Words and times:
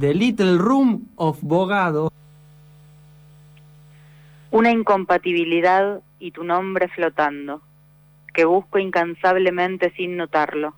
The 0.00 0.14
Little 0.14 0.56
Room 0.56 1.10
of 1.16 1.42
Bogado. 1.42 2.10
Una 4.50 4.70
incompatibilidad 4.70 6.00
y 6.18 6.30
tu 6.30 6.42
nombre 6.42 6.88
flotando, 6.88 7.60
que 8.32 8.46
busco 8.46 8.78
incansablemente 8.78 9.92
sin 9.96 10.16
notarlo, 10.16 10.72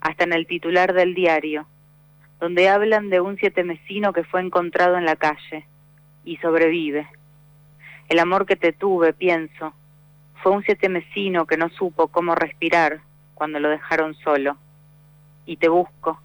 hasta 0.00 0.24
en 0.24 0.32
el 0.32 0.48
titular 0.48 0.94
del 0.94 1.14
diario, 1.14 1.68
donde 2.40 2.68
hablan 2.68 3.08
de 3.08 3.20
un 3.20 3.36
sietemesino 3.36 4.12
que 4.12 4.24
fue 4.24 4.40
encontrado 4.40 4.98
en 4.98 5.04
la 5.04 5.14
calle 5.14 5.64
y 6.24 6.36
sobrevive. 6.38 7.06
El 8.08 8.18
amor 8.18 8.46
que 8.46 8.56
te 8.56 8.72
tuve, 8.72 9.12
pienso, 9.12 9.74
fue 10.42 10.50
un 10.50 10.64
sietemesino 10.64 11.46
que 11.46 11.56
no 11.56 11.68
supo 11.68 12.08
cómo 12.08 12.34
respirar 12.34 12.98
cuando 13.34 13.60
lo 13.60 13.68
dejaron 13.68 14.16
solo. 14.16 14.56
Y 15.44 15.56
te 15.58 15.68
busco, 15.68 16.20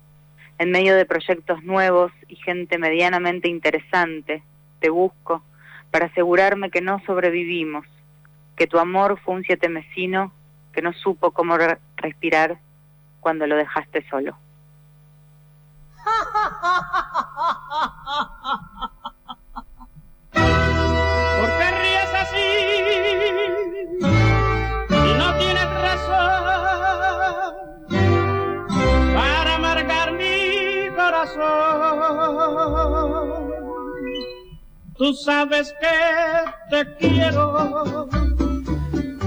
en 0.61 0.69
medio 0.69 0.95
de 0.95 1.05
proyectos 1.07 1.63
nuevos 1.63 2.11
y 2.27 2.35
gente 2.35 2.77
medianamente 2.77 3.47
interesante, 3.49 4.43
te 4.79 4.91
busco 4.91 5.41
para 5.89 6.05
asegurarme 6.05 6.69
que 6.69 6.81
no 6.81 6.99
sobrevivimos, 7.03 7.87
que 8.55 8.67
tu 8.67 8.77
amor 8.77 9.19
fue 9.21 9.33
un 9.33 9.43
sietemesino 9.43 10.31
que 10.71 10.83
no 10.83 10.93
supo 10.93 11.31
cómo 11.31 11.57
re- 11.57 11.79
respirar 11.95 12.59
cuando 13.21 13.47
lo 13.47 13.55
dejaste 13.55 14.07
solo. 14.07 14.37
Tú 35.01 35.15
sabes 35.15 35.73
que 35.81 35.87
te 36.69 36.95
quiero. 36.97 38.07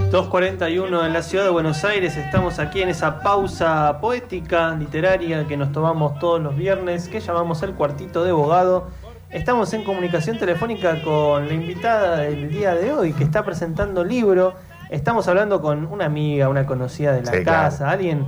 2.41 0.09 1.05
en 1.05 1.11
la 1.11 1.21
ciudad 1.21 1.43
de 1.43 1.49
Buenos 1.49 1.83
Aires, 1.83 2.15
estamos 2.15 2.59
aquí 2.59 2.81
en 2.81 2.87
esa 2.87 3.19
pausa 3.19 3.97
poética, 3.99 4.73
literaria 4.73 5.45
que 5.45 5.57
nos 5.57 5.73
tomamos 5.73 6.17
todos 6.19 6.41
los 6.41 6.55
viernes, 6.55 7.09
que 7.09 7.19
llamamos 7.19 7.61
el 7.61 7.73
cuartito 7.73 8.23
de 8.23 8.29
abogado. 8.29 8.87
Estamos 9.29 9.73
en 9.73 9.83
comunicación 9.83 10.39
telefónica 10.39 11.03
con 11.03 11.45
la 11.45 11.53
invitada 11.53 12.19
del 12.19 12.49
día 12.49 12.73
de 12.73 12.93
hoy, 12.93 13.11
que 13.11 13.25
está 13.25 13.43
presentando 13.43 14.05
libro. 14.05 14.53
Estamos 14.89 15.27
hablando 15.27 15.61
con 15.61 15.87
una 15.87 16.05
amiga, 16.05 16.47
una 16.47 16.65
conocida 16.65 17.11
de 17.11 17.23
la 17.23 17.33
Sí, 17.33 17.43
casa, 17.43 17.79
claro. 17.79 17.91
alguien, 17.91 18.25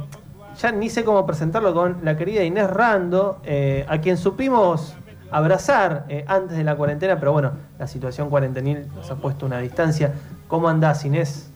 ya 0.62 0.74
ni 0.74 0.90
sé 0.90 1.06
cómo 1.06 1.26
presentarlo, 1.26 1.74
con 1.74 2.00
la 2.04 2.18
querida 2.18 2.44
Inés 2.44 2.70
Rando, 2.70 3.40
eh, 3.46 3.86
a 3.88 4.00
quien 4.02 4.18
supimos 4.18 4.98
abrazar 5.32 6.06
eh, 6.10 6.24
antes 6.28 6.58
de 6.58 6.64
la 6.64 6.76
cuarentena, 6.76 7.20
pero 7.20 7.32
bueno, 7.34 7.52
la 7.80 7.88
situación 7.88 8.30
cuarentenil 8.30 8.88
nos 8.96 9.10
ha 9.12 9.16
puesto 9.16 9.46
una 9.46 9.60
distancia. 9.60 10.14
¿Cómo 10.48 10.70
andás, 10.70 11.04
Inés? 11.06 11.52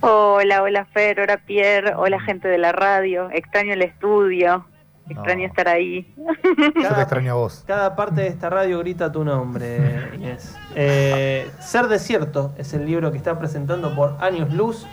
Hola, 0.00 0.62
hola 0.62 0.86
Fer, 0.86 1.20
hola 1.20 1.38
Pierre, 1.44 1.94
hola 1.94 2.18
gente 2.20 2.48
de 2.48 2.56
la 2.58 2.72
radio, 2.72 3.28
extraño 3.32 3.74
el 3.74 3.82
estudio, 3.82 4.64
extraño 5.08 5.40
No. 5.42 5.46
estar 5.46 5.68
ahí. 5.68 6.14
Yo 6.16 6.94
te 6.94 7.00
extraño 7.02 7.32
a 7.32 7.34
vos. 7.34 7.64
Cada 7.66 7.94
parte 7.96 8.22
de 8.22 8.28
esta 8.28 8.48
radio 8.48 8.78
grita 8.78 9.12
tu 9.12 9.24
nombre, 9.24 10.08
Inés. 10.14 10.56
Eh, 10.74 11.50
Ser 11.60 11.88
Desierto 11.88 12.52
es 12.56 12.72
el 12.72 12.86
libro 12.86 13.10
que 13.12 13.18
está 13.18 13.38
presentando 13.38 13.94
por 13.94 14.16
Años 14.20 14.52
Luz. 14.54 14.86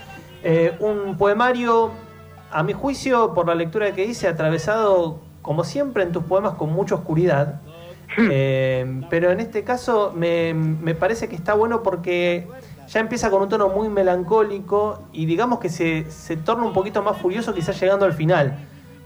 Eh, 0.44 0.76
un 0.80 1.18
poemario, 1.18 1.92
a 2.52 2.64
mi 2.64 2.74
juicio, 2.74 3.34
por 3.34 3.48
la 3.48 3.56
lectura 3.56 3.92
que 3.94 4.04
hice, 4.04 4.28
atravesado, 4.28 5.22
como 5.42 5.64
siempre 5.64 6.04
en 6.04 6.12
tus 6.12 6.24
poemas, 6.26 6.56
con 6.56 6.74
mucha 6.74 6.96
oscuridad. 6.96 7.62
Eh, 8.18 9.02
pero 9.10 9.32
en 9.32 9.40
este 9.40 9.64
caso 9.64 10.14
me, 10.16 10.54
me 10.54 10.96
parece 10.96 11.28
que 11.28 11.36
está 11.36 11.54
bueno 11.54 11.84
porque 11.84 12.48
ya 12.88 13.00
empieza 13.00 13.30
con 13.30 13.42
un 13.42 13.50
tono 13.50 13.70
muy 13.70 13.90
melancólico 13.90 15.04
y 15.12 15.26
digamos 15.26 15.60
que 15.60 15.70
se, 15.70 16.10
se 16.10 16.38
torna 16.38 16.64
un 16.66 16.74
poquito 16.74 17.04
más 17.04 17.18
furioso 17.18 17.54
quizás 17.54 17.80
llegando 17.80 18.06
al 18.06 18.14
final. 18.14 18.58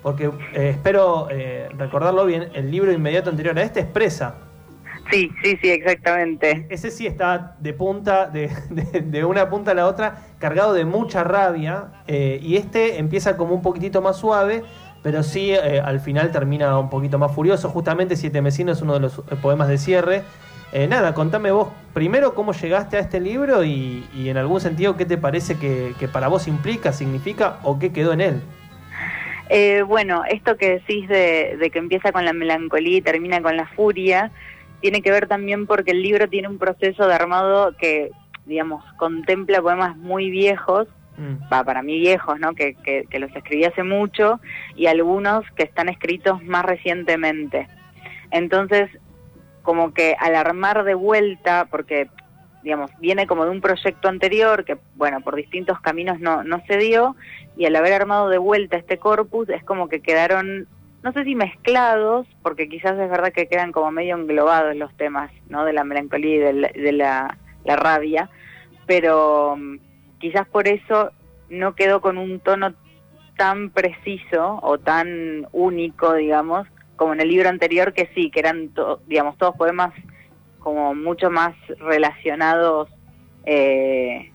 Porque 0.04 0.26
eh, 0.54 0.70
espero 0.72 1.28
eh, 1.30 1.70
recordarlo 1.78 2.26
bien, 2.26 2.50
el 2.54 2.72
libro 2.72 2.92
inmediato 2.92 3.30
anterior 3.30 3.58
a 3.58 3.62
este 3.64 3.82
es 3.82 3.86
Presa. 3.86 4.36
Sí, 5.12 5.30
sí, 5.44 5.58
sí, 5.62 5.70
exactamente. 5.70 6.66
Ese 6.70 6.90
sí 6.90 7.06
está 7.06 7.56
de 7.60 7.74
punta, 7.74 8.28
de, 8.28 8.50
de- 8.70 9.02
de 9.02 9.26
una 9.26 9.50
punta 9.50 9.72
a 9.72 9.74
la 9.74 9.88
otra, 9.88 10.24
cargado 10.40 10.74
de 10.74 10.86
mucha 10.86 11.24
rabia. 11.24 11.88
eh, 12.08 12.40
y 12.42 12.56
este 12.56 12.98
empieza 13.00 13.36
como 13.38 13.54
un 13.54 13.62
poquitito 13.62 14.02
más 14.02 14.18
suave, 14.18 14.64
pero 15.04 15.24
sí 15.24 15.52
eh, 15.52 15.82
al 15.84 16.00
final 16.00 16.32
termina 16.32 16.78
un 16.78 16.90
poquito 16.90 17.18
más 17.20 17.34
furioso. 17.34 17.70
Justamente 17.70 18.16
Siete 18.16 18.42
Mesinos 18.42 18.78
es 18.78 18.84
uno 18.84 18.94
de 18.94 19.00
los 19.00 19.20
eh, 19.20 19.36
poemas 19.42 19.68
de 19.68 19.78
cierre. 19.78 20.24
Eh, 20.74 20.88
nada, 20.88 21.14
contame 21.14 21.52
vos 21.52 21.68
primero 21.94 22.34
cómo 22.34 22.54
llegaste 22.54 22.96
a 22.98 23.02
este 23.02 23.20
libro 23.20 23.66
y, 23.66 24.08
y 24.16 24.30
en 24.30 24.38
algún 24.38 24.62
sentido 24.62 24.96
qué 24.96 25.06
te 25.06 25.18
parece 25.18 25.60
que, 25.60 25.94
que 26.00 26.08
para 26.08 26.30
vos 26.30 26.48
implica, 26.48 26.94
significa 26.94 27.58
o 27.64 27.78
qué 27.78 27.92
quedó 27.92 28.14
en 28.14 28.22
él. 28.22 28.42
Eh, 29.50 29.82
bueno, 29.82 30.24
esto 30.30 30.56
que 30.56 30.76
decís 30.76 31.10
de, 31.10 31.58
de 31.60 31.70
que 31.72 31.80
empieza 31.80 32.14
con 32.14 32.24
la 32.24 32.32
melancolía 32.32 33.00
y 33.00 33.02
termina 33.02 33.42
con 33.42 33.58
la 33.58 33.68
furia, 33.68 34.32
tiene 34.80 35.02
que 35.02 35.12
ver 35.12 35.28
también 35.28 35.68
porque 35.68 35.92
el 35.92 36.02
libro 36.02 36.30
tiene 36.30 36.48
un 36.48 36.58
proceso 36.58 37.06
de 37.06 37.14
armado 37.14 37.76
que, 37.78 38.12
digamos, 38.46 38.82
contempla 38.96 39.62
poemas 39.62 39.98
muy 39.98 40.30
viejos. 40.30 40.88
Va, 41.52 41.64
para 41.64 41.84
mí 41.84 42.00
viejos, 42.00 42.40
¿no? 42.40 42.54
Que, 42.54 42.76
que, 42.76 43.20
los 43.20 43.36
escribí 43.36 43.66
hace 43.66 43.84
mucho, 43.84 44.40
y 44.76 44.88
algunos 44.88 45.44
que 45.56 45.64
están 45.64 45.90
escritos 45.90 46.44
más 46.44 46.66
recientemente. 46.66 47.68
Entonces, 48.32 48.90
como 49.62 49.94
que 49.94 50.16
al 50.20 50.36
armar 50.36 50.84
de 50.84 50.94
vuelta, 50.94 51.68
porque, 51.70 52.10
digamos, 52.64 52.92
viene 53.00 53.28
como 53.28 53.46
de 53.46 53.52
un 53.52 53.62
proyecto 53.62 54.08
anterior 54.08 54.66
que, 54.66 54.78
bueno, 54.96 55.22
por 55.22 55.36
distintos 55.36 55.80
caminos 55.82 56.20
no, 56.20 56.44
no 56.44 56.64
se 56.66 56.78
dio, 56.78 57.16
y 57.58 57.66
al 57.66 57.76
haber 57.76 57.94
armado 57.94 58.30
de 58.30 58.38
vuelta 58.38 58.78
este 58.78 58.98
corpus, 58.98 59.50
es 59.50 59.64
como 59.64 59.90
que 59.90 60.02
quedaron, 60.02 60.68
no 61.04 61.12
sé 61.12 61.24
si 61.24 61.36
mezclados, 61.36 62.26
porque 62.42 62.70
quizás 62.70 62.98
es 62.98 63.10
verdad 63.10 63.34
que 63.34 63.48
quedan 63.48 63.72
como 63.72 63.92
medio 63.92 64.16
englobados 64.16 64.76
los 64.76 64.96
temas, 64.98 65.32
¿no? 65.50 65.66
De 65.66 65.74
la 65.74 65.84
melancolía 65.84 66.36
y 66.36 66.40
de 66.40 66.54
la, 66.54 66.68
de 66.70 66.92
la, 66.92 67.38
la 67.66 67.76
rabia, 67.76 68.30
pero 68.88 69.56
mm, 69.58 69.91
quizás 70.22 70.48
por 70.48 70.68
eso 70.68 71.12
no 71.50 71.76
quedó 71.76 72.00
con 72.00 72.18
un 72.18 72.40
tono 72.40 72.74
tan 73.36 73.72
preciso 73.72 74.60
o 74.62 74.78
tan 74.78 75.48
único, 75.52 76.14
digamos, 76.14 76.68
como 76.96 77.14
en 77.14 77.22
el 77.22 77.30
libro 77.30 77.50
anterior, 77.50 77.92
que 77.94 78.10
sí, 78.14 78.30
que 78.32 78.40
eran, 78.40 78.70
to- 78.70 79.02
digamos, 79.08 79.38
todos 79.38 79.56
poemas 79.56 79.92
como 80.60 80.94
mucho 80.94 81.32
más 81.32 81.56
relacionados, 81.80 82.88
eh, 83.46 84.32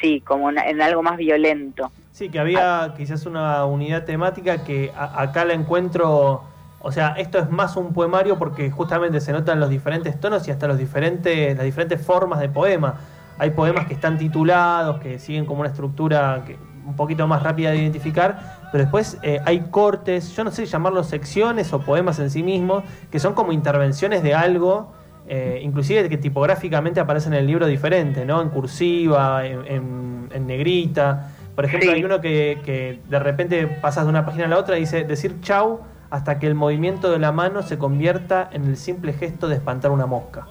sí, 0.00 0.20
como 0.20 0.50
en, 0.50 0.58
en 0.58 0.82
algo 0.82 1.02
más 1.02 1.16
violento. 1.16 1.90
Sí, 2.12 2.28
que 2.28 2.38
había 2.38 2.92
quizás 2.96 3.24
una 3.26 3.64
unidad 3.64 4.04
temática 4.04 4.62
que 4.64 4.92
a- 4.96 5.22
acá 5.22 5.44
la 5.44 5.54
encuentro. 5.54 6.44
O 6.80 6.92
sea, 6.92 7.14
esto 7.16 7.38
es 7.38 7.48
más 7.50 7.76
un 7.76 7.94
poemario 7.94 8.38
porque 8.38 8.70
justamente 8.70 9.20
se 9.22 9.32
notan 9.32 9.58
los 9.58 9.70
diferentes 9.70 10.20
tonos 10.20 10.46
y 10.46 10.50
hasta 10.50 10.68
los 10.68 10.76
diferentes, 10.76 11.56
las 11.56 11.64
diferentes 11.64 12.04
formas 12.04 12.40
de 12.40 12.50
poema. 12.50 13.00
Hay 13.38 13.50
poemas 13.50 13.86
que 13.86 13.94
están 13.94 14.18
titulados, 14.18 15.00
que 15.00 15.18
siguen 15.18 15.44
como 15.46 15.60
una 15.60 15.70
estructura 15.70 16.42
que, 16.46 16.56
un 16.86 16.96
poquito 16.96 17.26
más 17.26 17.42
rápida 17.42 17.70
de 17.70 17.78
identificar, 17.78 18.58
pero 18.70 18.84
después 18.84 19.18
eh, 19.22 19.40
hay 19.46 19.60
cortes, 19.70 20.36
yo 20.36 20.44
no 20.44 20.50
sé 20.50 20.66
llamarlos 20.66 21.06
secciones 21.06 21.72
o 21.72 21.80
poemas 21.80 22.18
en 22.18 22.30
sí 22.30 22.42
mismos, 22.42 22.84
que 23.10 23.18
son 23.18 23.32
como 23.34 23.52
intervenciones 23.52 24.22
de 24.22 24.34
algo, 24.34 24.92
eh, 25.26 25.60
inclusive 25.62 26.08
que 26.10 26.18
tipográficamente 26.18 27.00
aparecen 27.00 27.32
en 27.32 27.40
el 27.40 27.46
libro 27.46 27.66
diferente, 27.66 28.26
¿no? 28.26 28.42
En 28.42 28.50
cursiva, 28.50 29.46
en, 29.46 29.66
en- 29.66 30.28
en 30.32 30.46
negrita. 30.46 31.30
Por 31.54 31.64
ejemplo, 31.64 31.90
Sí. 31.90 31.96
hay 31.96 32.04
uno 32.04 32.20
que, 32.20 32.60
que 32.64 33.00
de 33.08 33.18
repente 33.18 33.66
pasas 33.66 34.04
de 34.04 34.10
una 34.10 34.26
página 34.26 34.44
a 34.44 34.48
la 34.48 34.58
otra 34.58 34.76
y 34.76 34.80
dice 34.80 35.04
decir 35.04 35.40
chau 35.40 35.80
hasta 36.10 36.38
que 36.38 36.46
el 36.46 36.54
movimiento 36.54 37.10
de 37.10 37.18
la 37.18 37.32
mano 37.32 37.62
se 37.62 37.78
convierta 37.78 38.48
en 38.52 38.64
el 38.66 38.76
simple 38.76 39.12
gesto 39.14 39.48
de 39.48 39.54
espantar 39.54 39.90
una 39.92 40.06
mosca. 40.06 40.46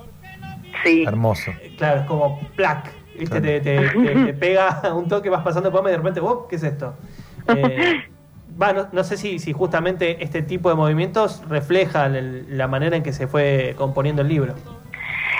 Sí, 0.83 1.03
Hermoso. 1.05 1.51
Eh, 1.61 1.73
Claro, 1.77 2.01
es 2.01 2.05
como 2.07 2.39
plac, 2.55 2.91
¿viste? 3.17 3.41
Te, 3.41 3.61
te- 3.61 3.89
te- 3.89 4.15
te 4.25 4.33
pega 4.39 4.81
un 4.93 5.07
toque, 5.07 5.29
vas 5.29 5.43
pasando 5.43 5.71
por 5.71 5.85
y 5.87 5.91
de 5.91 5.97
repente, 5.97 6.19
"Oh, 6.19 6.47
¿qué 6.47 6.55
es 6.57 6.63
esto? 6.63 6.95
Eh, 7.47 8.03
va, 8.61 8.73
no, 8.73 8.87
no 8.91 9.03
sé 9.03 9.17
si, 9.17 9.39
si 9.39 9.53
justamente 9.53 10.23
este 10.23 10.41
tipo 10.41 10.69
de 10.69 10.75
movimientos 10.75 11.43
refleja 11.49 12.05
el- 12.07 12.57
la 12.57 12.67
manera 12.67 12.95
en 12.95 13.03
que 13.03 13.13
se 13.13 13.27
fue 13.27 13.73
componiendo 13.77 14.21
el 14.21 14.27
libro. 14.27 14.53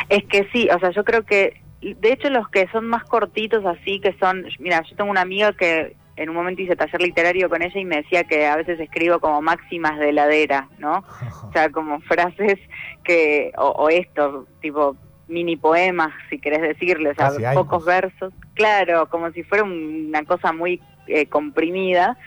Es 0.10 0.24
que 0.26 0.48
sí, 0.52 0.68
o 0.74 0.80
sea, 0.80 0.92
yo 0.92 1.04
creo 1.04 1.24
que, 1.24 1.62
de 1.82 2.12
hecho, 2.12 2.30
los 2.30 2.48
que 2.50 2.68
son 2.72 2.86
más 2.88 3.04
cortitos 3.04 3.66
así, 3.66 4.00
que 4.00 4.16
son, 4.20 4.46
mira, 4.60 4.82
yo 4.90 4.96
tengo 4.96 5.10
una 5.12 5.22
amiga 5.22 5.54
que 5.54 5.96
en 6.16 6.30
un 6.30 6.36
momento 6.36 6.62
hice 6.62 6.76
taller 6.76 7.02
literario 7.02 7.50
con 7.50 7.62
ella 7.64 7.80
y 7.80 7.86
me 7.86 7.98
decía 7.98 8.24
que 8.26 8.46
a 8.46 8.56
veces 8.56 8.80
escribo 8.80 9.20
como 9.20 9.42
máximas 9.42 9.98
de 10.00 10.10
heladera, 10.10 10.68
¿no? 10.78 11.04
O 11.50 11.52
sea, 11.54 11.70
como 11.70 12.00
frases 12.02 12.58
que, 13.04 13.52
o, 13.58 13.68
o 13.68 13.90
esto, 13.90 14.48
tipo 14.62 14.96
mini 15.34 15.58
poemas, 15.58 16.14
si 16.30 16.40
querés 16.40 16.62
decirle, 16.62 17.10
o 17.10 17.16
sea, 17.16 17.28
Casi 17.30 17.44
haikus. 17.44 17.64
pocos 17.64 17.86
versos, 17.86 18.34
claro, 18.54 19.10
como 19.10 19.32
si 19.32 19.44
fuera 19.44 19.64
un- 19.64 20.06
una 20.10 20.24
cosa 20.24 20.54
muy 20.54 20.80
eh, 21.08 21.26
comprimida. 21.26 22.18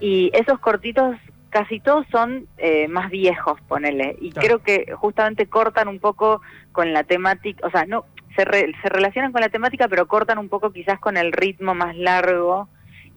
Y 0.00 0.30
esos 0.34 0.58
cortitos 0.58 1.16
casi 1.50 1.78
todos 1.80 2.04
son 2.10 2.46
eh, 2.58 2.88
más 2.88 3.10
viejos, 3.10 3.60
ponele. 3.68 4.16
Y 4.20 4.32
Claro. 4.32 4.46
creo 4.46 4.62
que 4.62 4.92
justamente 4.94 5.46
cortan 5.46 5.86
un 5.88 5.98
poco 6.00 6.40
con 6.72 6.92
la 6.92 7.04
temática, 7.04 7.66
o 7.66 7.70
sea, 7.70 7.84
no 7.86 8.04
se, 8.36 8.44
re- 8.44 8.72
se 8.82 8.88
relacionan 8.88 9.30
con 9.32 9.40
la 9.40 9.48
temática, 9.48 9.86
pero 9.88 10.06
cortan 10.08 10.38
un 10.38 10.48
poco 10.48 10.72
quizás 10.72 10.98
con 11.00 11.16
el 11.16 11.32
ritmo 11.32 11.74
más 11.74 11.96
largo 11.96 12.68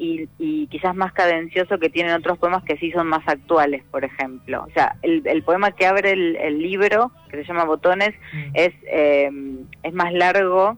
y, 0.01 0.27
y 0.39 0.65
quizás 0.65 0.95
más 0.95 1.13
cadencioso 1.13 1.77
que 1.77 1.91
tienen 1.91 2.13
otros 2.15 2.39
poemas 2.39 2.63
que 2.63 2.75
sí 2.77 2.91
son 2.91 3.05
más 3.05 3.21
actuales, 3.27 3.83
por 3.91 4.03
ejemplo. 4.03 4.65
O 4.67 4.71
sea, 4.73 4.95
el, 5.03 5.21
el 5.27 5.43
poema 5.43 5.73
que 5.73 5.85
abre 5.85 6.13
el, 6.13 6.35
el 6.37 6.57
libro, 6.57 7.11
que 7.29 7.37
se 7.37 7.43
llama 7.43 7.65
Botones, 7.65 8.15
es, 8.55 8.73
eh, 8.87 9.29
es 9.83 9.93
más 9.93 10.11
largo 10.11 10.75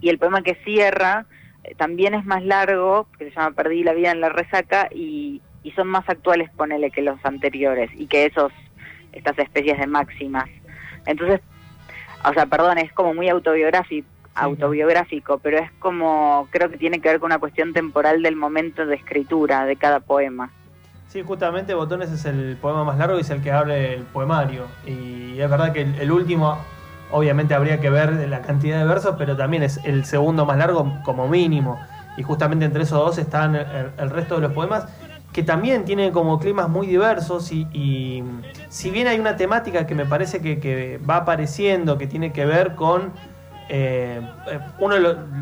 y 0.00 0.10
el 0.10 0.18
poema 0.18 0.42
que 0.42 0.54
cierra 0.64 1.26
eh, 1.64 1.74
también 1.74 2.14
es 2.14 2.24
más 2.24 2.44
largo, 2.44 3.08
que 3.18 3.24
se 3.24 3.30
llama 3.32 3.50
Perdí 3.56 3.82
la 3.82 3.94
vida 3.94 4.12
en 4.12 4.20
la 4.20 4.28
resaca 4.28 4.88
y, 4.94 5.42
y 5.64 5.72
son 5.72 5.88
más 5.88 6.08
actuales, 6.08 6.50
ponele, 6.50 6.92
que 6.92 7.02
los 7.02 7.18
anteriores 7.24 7.90
y 7.96 8.06
que 8.06 8.26
esos, 8.26 8.52
estas 9.12 9.36
especies 9.40 9.76
de 9.76 9.88
máximas. 9.88 10.48
Entonces, 11.04 11.40
o 12.24 12.32
sea, 12.32 12.46
perdón, 12.46 12.78
es 12.78 12.92
como 12.92 13.12
muy 13.12 13.28
autobiográfico, 13.28 14.06
autobiográfico, 14.34 15.38
pero 15.38 15.58
es 15.58 15.70
como, 15.78 16.48
creo 16.50 16.70
que 16.70 16.78
tiene 16.78 17.00
que 17.00 17.08
ver 17.08 17.20
con 17.20 17.26
una 17.26 17.38
cuestión 17.38 17.72
temporal 17.72 18.22
del 18.22 18.36
momento 18.36 18.86
de 18.86 18.94
escritura 18.94 19.64
de 19.64 19.76
cada 19.76 20.00
poema. 20.00 20.50
Sí, 21.08 21.22
justamente 21.22 21.74
Botones 21.74 22.12
es 22.12 22.24
el 22.24 22.56
poema 22.60 22.84
más 22.84 22.96
largo 22.96 23.18
y 23.18 23.22
es 23.22 23.30
el 23.30 23.42
que 23.42 23.50
abre 23.50 23.94
el 23.94 24.04
poemario. 24.04 24.66
Y 24.86 25.40
es 25.40 25.50
verdad 25.50 25.72
que 25.72 25.82
el, 25.82 25.94
el 25.96 26.12
último, 26.12 26.56
obviamente 27.10 27.52
habría 27.54 27.80
que 27.80 27.90
ver 27.90 28.12
la 28.28 28.42
cantidad 28.42 28.78
de 28.78 28.84
versos, 28.86 29.16
pero 29.18 29.36
también 29.36 29.64
es 29.64 29.80
el 29.84 30.04
segundo 30.04 30.46
más 30.46 30.56
largo 30.56 31.00
como 31.04 31.26
mínimo. 31.26 31.80
Y 32.16 32.22
justamente 32.22 32.64
entre 32.64 32.84
esos 32.84 32.98
dos 32.98 33.18
están 33.18 33.56
el, 33.56 33.90
el 33.98 34.10
resto 34.10 34.36
de 34.36 34.42
los 34.42 34.52
poemas, 34.52 34.86
que 35.32 35.42
también 35.42 35.84
tienen 35.84 36.12
como 36.12 36.38
climas 36.38 36.68
muy 36.68 36.86
diversos. 36.86 37.50
Y, 37.50 37.66
y 37.72 38.22
si 38.68 38.90
bien 38.90 39.08
hay 39.08 39.18
una 39.18 39.34
temática 39.34 39.86
que 39.86 39.96
me 39.96 40.06
parece 40.06 40.40
que, 40.40 40.60
que 40.60 40.98
va 40.98 41.16
apareciendo, 41.16 41.98
que 41.98 42.06
tiene 42.06 42.32
que 42.32 42.46
ver 42.46 42.76
con 42.76 43.12
eh, 43.70 44.20
eh, 44.50 44.60
uno, 44.78 44.96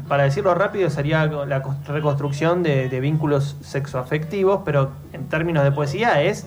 para 0.06 0.24
decirlo 0.24 0.54
rápido, 0.54 0.90
sería 0.90 1.26
la 1.26 1.62
reconstrucción 1.86 2.62
de, 2.62 2.88
de 2.88 3.00
vínculos 3.00 3.56
sexoafectivos, 3.60 4.60
pero 4.64 4.90
en 5.12 5.28
términos 5.28 5.64
de 5.64 5.72
poesía 5.72 6.22
es 6.22 6.46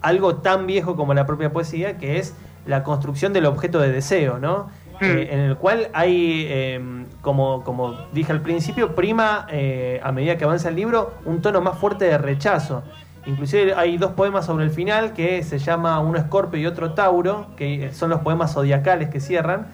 algo 0.00 0.36
tan 0.36 0.66
viejo 0.66 0.96
como 0.96 1.14
la 1.14 1.26
propia 1.26 1.52
poesía, 1.52 1.98
que 1.98 2.18
es 2.18 2.34
la 2.66 2.82
construcción 2.82 3.32
del 3.32 3.46
objeto 3.46 3.80
de 3.80 3.92
deseo, 3.92 4.38
¿no? 4.38 4.68
Mm. 5.00 5.04
Eh, 5.04 5.28
en 5.32 5.40
el 5.40 5.56
cual 5.56 5.88
hay, 5.94 6.46
eh, 6.48 7.06
como, 7.22 7.64
como 7.64 7.96
dije 8.12 8.32
al 8.32 8.42
principio, 8.42 8.94
prima 8.94 9.46
eh, 9.50 10.00
a 10.02 10.12
medida 10.12 10.36
que 10.36 10.44
avanza 10.44 10.68
el 10.68 10.76
libro 10.76 11.14
un 11.24 11.40
tono 11.40 11.60
más 11.60 11.78
fuerte 11.78 12.04
de 12.04 12.18
rechazo. 12.18 12.82
Inclusive 13.26 13.74
hay 13.74 13.98
dos 13.98 14.12
poemas 14.12 14.46
sobre 14.46 14.64
el 14.64 14.70
final 14.70 15.12
que 15.12 15.42
se 15.42 15.58
llama 15.58 16.00
uno 16.00 16.18
Escorpio 16.18 16.60
y 16.60 16.66
otro 16.66 16.92
Tauro, 16.92 17.48
que 17.56 17.92
son 17.92 18.10
los 18.10 18.20
poemas 18.20 18.54
zodiacales 18.54 19.10
que 19.10 19.20
cierran, 19.20 19.68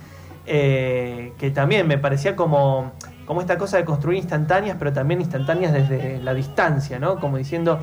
eh, 0.46 1.32
que 1.38 1.50
también 1.50 1.87
me 1.88 1.98
parecía 1.98 2.37
como, 2.37 2.93
como 3.26 3.40
esta 3.40 3.58
cosa 3.58 3.76
de 3.78 3.84
construir 3.84 4.19
instantáneas, 4.19 4.76
pero 4.78 4.93
también 4.93 5.20
instantáneas 5.20 5.72
desde 5.72 6.20
la 6.22 6.34
distancia, 6.34 6.98
¿no? 6.98 7.19
Como 7.19 7.37
diciendo, 7.37 7.81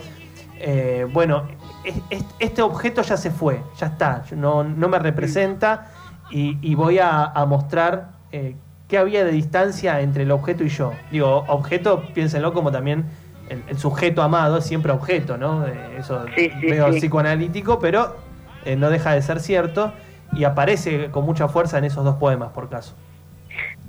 eh, 0.59 1.05
bueno, 1.11 1.43
es- 1.83 1.95
es- 2.09 2.25
este 2.39 2.61
objeto 2.61 3.01
ya 3.01 3.17
se 3.17 3.31
fue, 3.31 3.61
ya 3.77 3.87
está, 3.87 4.23
no, 4.35 4.63
no 4.63 4.87
me 4.87 4.99
representa 4.99 5.87
y, 6.31 6.57
y 6.61 6.75
voy 6.75 6.99
a, 6.99 7.25
a 7.25 7.45
mostrar 7.45 8.11
eh, 8.31 8.55
qué 8.87 8.97
había 8.97 9.25
de 9.25 9.31
distancia 9.31 9.99
entre 10.01 10.23
el 10.23 10.31
objeto 10.31 10.63
y 10.63 10.69
yo. 10.69 10.91
Digo, 11.11 11.43
objeto, 11.47 12.03
piénsenlo 12.13 12.53
como 12.53 12.71
también 12.71 13.05
el, 13.49 13.61
el 13.67 13.77
sujeto 13.77 14.21
amado 14.23 14.57
es 14.59 14.65
siempre 14.65 14.91
objeto, 14.93 15.37
¿no? 15.37 15.67
Eh, 15.67 15.97
eso 15.99 16.25
Sí, 16.35 16.49
sí, 16.61 16.67
veo 16.67 16.93
sí. 16.93 16.99
psicoanalítico, 16.99 17.77
pero 17.79 18.15
eh, 18.63 18.77
no 18.77 18.89
deja 18.89 19.11
de 19.11 19.21
ser 19.21 19.41
cierto 19.41 19.91
y 20.35 20.43
aparece 20.43 21.09
con 21.11 21.25
mucha 21.25 21.47
fuerza 21.47 21.77
en 21.77 21.85
esos 21.85 22.03
dos 22.03 22.15
poemas, 22.15 22.51
por 22.51 22.69
caso. 22.69 22.95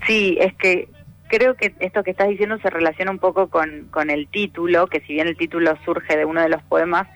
Sí, 0.07 0.37
es 0.41 0.55
que 0.55 0.89
creo 1.29 1.55
que 1.55 1.75
esto 1.81 2.03
que 2.03 2.11
estás 2.11 2.29
diciendo 2.29 2.59
se 2.59 2.71
relaciona 2.71 3.11
un 3.11 3.19
poco 3.19 3.49
con, 3.49 3.89
con 3.91 4.11
el 4.11 4.29
título, 4.29 4.87
que 4.87 5.01
si 5.01 5.15
bien 5.15 5.27
el 5.27 5.37
título 5.37 5.77
surge 5.85 6.17
de 6.17 6.25
uno 6.25 6.43
de 6.43 6.49
los 6.49 6.63
poemas, 6.63 7.09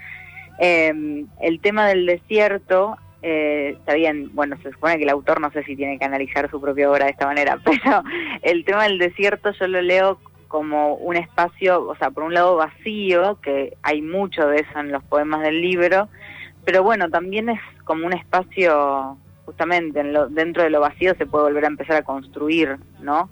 eh, 0.58 1.25
el 1.40 1.60
tema 1.60 1.86
del 1.86 2.06
desierto, 2.06 2.96
eh, 3.22 3.76
está 3.78 3.94
bien, 3.94 4.30
bueno, 4.34 4.56
se 4.62 4.72
supone 4.72 4.96
que 4.96 5.04
el 5.04 5.10
autor 5.10 5.40
no 5.40 5.50
sé 5.50 5.62
si 5.64 5.76
tiene 5.76 5.98
que 5.98 6.04
analizar 6.04 6.50
su 6.50 6.60
propia 6.60 6.90
obra 6.90 7.06
de 7.06 7.12
esta 7.12 7.26
manera, 7.26 7.58
pero 7.64 8.02
el 8.42 8.64
tema 8.64 8.84
del 8.84 8.98
desierto 8.98 9.52
yo 9.52 9.66
lo 9.66 9.82
leo 9.82 10.19
como 10.48 10.94
un 10.94 11.16
espacio, 11.16 11.86
o 11.86 11.94
sea, 11.96 12.10
por 12.10 12.22
un 12.22 12.32
lado 12.32 12.56
vacío, 12.56 13.38
que 13.42 13.76
hay 13.82 14.00
mucho 14.00 14.46
de 14.48 14.60
eso 14.60 14.78
en 14.78 14.90
los 14.90 15.04
poemas 15.04 15.42
del 15.42 15.60
libro, 15.60 16.08
pero 16.64 16.82
bueno, 16.82 17.10
también 17.10 17.50
es 17.50 17.60
como 17.88 18.06
un 18.06 18.12
espacio, 18.12 19.17
justamente, 19.46 19.99
en 20.00 20.12
lo, 20.12 20.29
dentro 20.29 20.62
de 20.62 20.70
lo 20.70 20.79
vacío 20.81 21.14
se 21.17 21.26
puede 21.26 21.44
volver 21.46 21.64
a 21.64 21.69
empezar 21.69 21.96
a 21.96 22.02
construir, 22.02 22.76
¿no? 23.00 23.31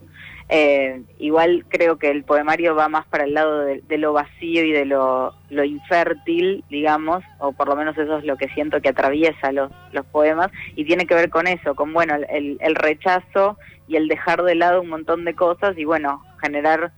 Eh, 0.48 1.02
igual 1.18 1.66
creo 1.68 1.98
que 1.98 2.08
el 2.08 2.22
poemario 2.24 2.74
va 2.76 2.88
más 2.88 3.04
para 3.06 3.24
el 3.24 3.34
lado 3.34 3.60
de, 3.62 3.98
lo 3.98 4.12
vacío 4.12 4.64
y 4.64 4.72
de 4.72 4.84
lo, 4.86 5.34
lo 5.50 5.64
infértil, 5.64 6.64
digamos, 6.70 7.22
o 7.38 7.52
por 7.52 7.68
lo 7.68 7.76
menos 7.76 7.98
eso 7.98 8.16
es 8.16 8.24
lo 8.24 8.36
que 8.36 8.48
siento 8.50 8.80
que 8.80 8.88
atraviesa 8.88 9.52
los, 9.52 9.70
los 9.92 10.06
poemas, 10.06 10.50
y 10.74 10.84
tiene 10.84 11.04
que 11.06 11.14
ver 11.14 11.30
con 11.30 11.46
eso, 11.48 11.74
con 11.74 11.92
bueno, 11.92 12.14
el, 12.28 12.56
el 12.60 12.74
rechazo 12.76 13.58
y 13.88 13.96
el 13.96 14.08
dejar 14.08 14.42
de 14.42 14.54
lado 14.54 14.80
un 14.80 14.88
montón 14.88 15.24
de 15.24 15.34
cosas 15.34 15.76
y 15.76 15.84
bueno, 15.84 16.22
generar 16.40 16.92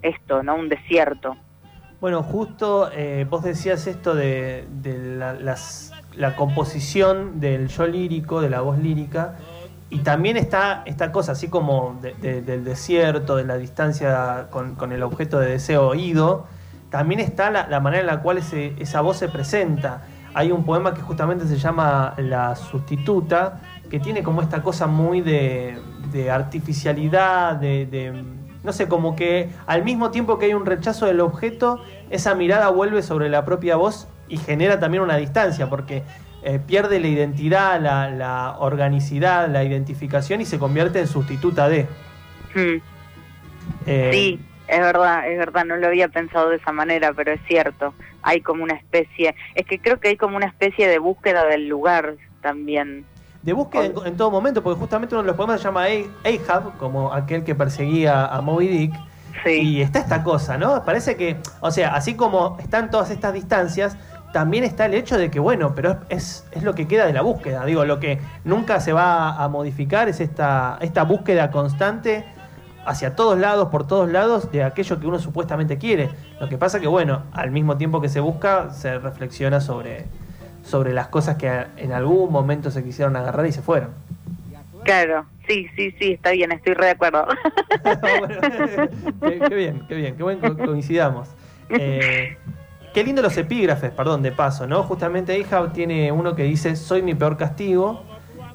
esto, 0.00 0.42
¿no? 0.42 0.54
Un 0.56 0.68
desierto. 0.68 1.36
Bueno, 2.00 2.22
justo 2.22 2.90
eh, 2.92 3.26
vos 3.28 3.44
decías 3.44 3.86
esto 3.86 4.14
de, 4.14 4.66
de 4.70 4.98
la, 5.18 5.34
las- 5.34 5.91
la 6.16 6.36
composición 6.36 7.40
del 7.40 7.68
yo 7.68 7.86
lírico, 7.86 8.40
de 8.40 8.50
la 8.50 8.60
voz 8.60 8.78
lírica, 8.78 9.36
y 9.90 9.98
también 9.98 10.36
está 10.36 10.82
esta 10.86 11.12
cosa, 11.12 11.32
así 11.32 11.48
como 11.48 11.98
de- 12.00 12.14
de- 12.14 12.42
del 12.42 12.64
desierto, 12.64 13.36
de 13.36 13.44
la 13.44 13.56
distancia 13.56 14.46
con, 14.50 14.76
el 14.92 15.02
objeto 15.02 15.38
de 15.38 15.50
deseo 15.50 15.86
oído, 15.88 16.46
también 16.90 17.20
está 17.20 17.50
la, 17.50 17.80
manera 17.80 18.00
en 18.00 18.06
la 18.06 18.20
cual 18.20 18.38
esa 18.38 19.00
voz 19.00 19.16
se 19.18 19.28
presenta. 19.28 20.02
Hay 20.34 20.50
un 20.50 20.64
poema 20.64 20.94
que 20.94 21.00
justamente 21.02 21.46
se 21.46 21.56
llama 21.58 22.14
La 22.18 22.56
sustituta, 22.56 23.60
que 23.90 24.00
tiene 24.00 24.22
como 24.22 24.40
esta 24.40 24.62
cosa 24.62 24.86
muy 24.86 25.20
de, 25.20 25.78
de 26.10 26.30
artificialidad, 26.30 27.56
de, 27.56 27.86
de- 27.86 28.24
no 28.62 28.72
sé, 28.72 28.88
como 28.88 29.16
que 29.16 29.50
al 29.66 29.84
mismo 29.84 30.10
tiempo 30.10 30.38
que 30.38 30.46
hay 30.46 30.54
un 30.54 30.64
rechazo 30.66 31.06
del 31.06 31.20
objeto, 31.20 31.80
esa 32.10 32.34
mirada 32.34 32.68
vuelve 32.70 33.02
sobre 33.02 33.28
la 33.28 33.44
propia 33.44 33.76
voz 33.76 34.08
y 34.32 34.38
genera 34.38 34.80
también 34.80 35.02
una 35.02 35.16
distancia, 35.16 35.68
porque 35.68 36.02
eh, 36.42 36.58
pierde 36.66 36.98
la 36.98 37.06
identidad, 37.06 37.78
la, 37.80 38.10
la 38.10 38.56
organicidad, 38.58 39.48
la 39.48 39.62
identificación 39.62 40.40
y 40.40 40.46
se 40.46 40.58
convierte 40.58 41.00
en 41.00 41.06
sustituta 41.06 41.68
de. 41.68 41.86
Mm. 42.54 42.80
Eh, 43.86 44.10
Sí, 44.12 44.40
es 44.66 44.80
verdad, 44.80 45.30
es 45.30 45.38
verdad, 45.38 45.66
no 45.66 45.76
lo 45.76 45.86
había 45.86 46.08
pensado 46.08 46.48
de 46.48 46.56
esa 46.56 46.72
manera, 46.72 47.12
pero 47.12 47.30
es 47.32 47.40
cierto. 47.46 47.92
Hay 48.22 48.40
como 48.40 48.64
una 48.64 48.74
especie, 48.74 49.34
es 49.54 49.66
que 49.66 49.78
creo 49.78 50.00
que 50.00 50.08
hay 50.08 50.16
como 50.16 50.36
una 50.36 50.46
especie 50.46 50.88
de 50.88 50.98
búsqueda 50.98 51.44
del 51.44 51.68
lugar 51.68 52.14
también. 52.40 53.04
De 53.42 53.52
búsqueda 53.52 53.84
en, 53.84 53.94
en 54.06 54.16
todo 54.16 54.30
momento, 54.30 54.62
porque 54.62 54.80
justamente 54.80 55.14
uno 55.14 55.22
de 55.22 55.28
los 55.28 55.36
poemas 55.36 55.60
se 55.60 55.64
llama 55.64 55.84
Ahab, 56.24 56.78
como 56.78 57.12
aquel 57.12 57.44
que 57.44 57.54
perseguía 57.54 58.24
a 58.26 58.40
Moby 58.40 58.68
Dick. 58.68 58.94
Sí, 59.44 59.60
Y 59.60 59.82
está 59.82 59.98
esta 59.98 60.22
cosa, 60.22 60.56
¿no? 60.58 60.84
Parece 60.84 61.16
que, 61.16 61.36
o 61.60 61.70
sea, 61.70 61.94
así 61.94 62.14
como 62.14 62.56
están 62.60 62.90
todas 62.90 63.10
estas 63.10 63.32
distancias, 63.32 63.96
también 64.32 64.64
está 64.64 64.86
el 64.86 64.94
hecho 64.94 65.18
de 65.18 65.30
que, 65.30 65.38
bueno, 65.40 65.74
pero 65.74 65.98
es, 66.08 66.46
es 66.52 66.62
lo 66.62 66.74
que 66.74 66.88
queda 66.88 67.06
de 67.06 67.12
la 67.12 67.22
búsqueda. 67.22 67.64
Digo, 67.64 67.84
lo 67.84 68.00
que 68.00 68.18
nunca 68.44 68.80
se 68.80 68.92
va 68.92 69.36
a 69.42 69.48
modificar 69.48 70.08
es 70.08 70.20
esta, 70.20 70.78
esta 70.80 71.04
búsqueda 71.04 71.50
constante 71.50 72.24
hacia 72.84 73.14
todos 73.14 73.38
lados, 73.38 73.68
por 73.68 73.86
todos 73.86 74.10
lados, 74.10 74.50
de 74.50 74.64
aquello 74.64 74.98
que 74.98 75.06
uno 75.06 75.18
supuestamente 75.18 75.78
quiere. 75.78 76.08
Lo 76.40 76.48
que 76.48 76.58
pasa 76.58 76.80
que, 76.80 76.88
bueno, 76.88 77.24
al 77.32 77.50
mismo 77.50 77.76
tiempo 77.76 78.00
que 78.00 78.08
se 78.08 78.20
busca, 78.20 78.70
se 78.70 78.98
reflexiona 78.98 79.60
sobre, 79.60 80.06
sobre 80.64 80.92
las 80.92 81.08
cosas 81.08 81.36
que 81.36 81.66
en 81.76 81.92
algún 81.92 82.32
momento 82.32 82.70
se 82.70 82.82
quisieron 82.82 83.14
agarrar 83.16 83.46
y 83.46 83.52
se 83.52 83.62
fueron. 83.62 83.90
claro, 84.84 85.26
sí, 85.46 85.68
sí, 85.76 85.94
sí, 86.00 86.12
está 86.12 86.30
bien, 86.30 86.50
estoy 86.52 86.74
re 86.74 86.86
de 86.86 86.92
acuerdo. 86.92 87.26
Bueno, 87.84 88.40
qué, 89.20 89.40
qué 89.48 89.54
bien, 89.54 89.82
qué 89.88 89.94
bien, 89.94 90.16
qué 90.16 90.22
buen 90.22 90.38
co- 90.40 90.56
coincidamos. 90.56 91.28
Eh, 91.74 92.36
qué 92.94 93.04
lindo 93.04 93.22
los 93.22 93.36
epígrafes, 93.36 93.90
perdón, 93.90 94.22
de 94.22 94.32
paso, 94.32 94.66
¿no? 94.66 94.82
Justamente 94.84 95.44
Ahab 95.50 95.72
tiene 95.72 96.10
uno 96.12 96.34
que 96.36 96.44
dice, 96.44 96.76
soy 96.76 97.02
mi 97.02 97.14
peor 97.14 97.36
castigo. 97.36 98.04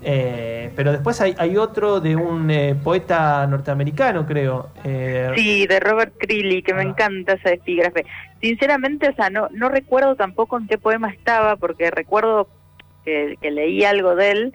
eh, 0.03 0.72
pero 0.75 0.91
después 0.91 1.20
hay, 1.22 1.36
hay 1.39 1.58
otro 1.58 2.00
de 2.00 2.15
un 2.15 2.50
eh, 2.51 2.75
poeta 2.84 3.46
norteamericano, 3.48 4.25
creo. 4.27 4.70
eh, 4.84 5.32
Sí, 5.36 5.65
de 5.67 5.79
Robert 5.79 6.13
Creeley, 6.17 6.62
que 6.62 6.74
me 6.74 6.84
encanta 6.84 7.34
esa 7.34 7.51
epígrafe. 7.51 8.06
Sinceramente, 8.41 9.10
o 9.10 9.15
sea, 9.15 9.29
no, 9.32 9.48
no 9.51 9.70
recuerdo 9.70 10.15
tampoco 10.15 10.58
en 10.58 10.67
qué 10.67 10.77
poema 10.77 11.10
estaba, 11.10 11.56
porque 11.56 11.89
recuerdo 11.89 12.48
que, 13.03 13.38
que 13.41 13.50
leí 13.51 13.84
algo 13.84 14.15
de 14.15 14.32
él 14.32 14.53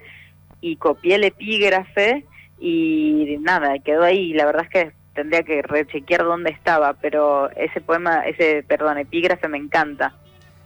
y 0.61 0.77
copié 0.77 1.15
el 1.15 1.25
epígrafe 1.25 2.25
y 2.59 3.35
nada, 3.41 3.77
quedó 3.79 4.03
ahí. 4.03 4.31
La 4.33 4.45
verdad 4.45 4.63
es 4.63 4.69
que 4.69 4.91
tendría 5.13 5.43
que 5.43 5.61
rechequear 5.61 6.23
dónde 6.23 6.49
estaba, 6.51 6.93
pero 6.93 7.49
ese 7.51 7.81
poema, 7.81 8.25
ese, 8.25 8.63
perdón, 8.67 8.97
epígrafe 8.97 9.47
me 9.47 9.57
encanta. 9.57 10.13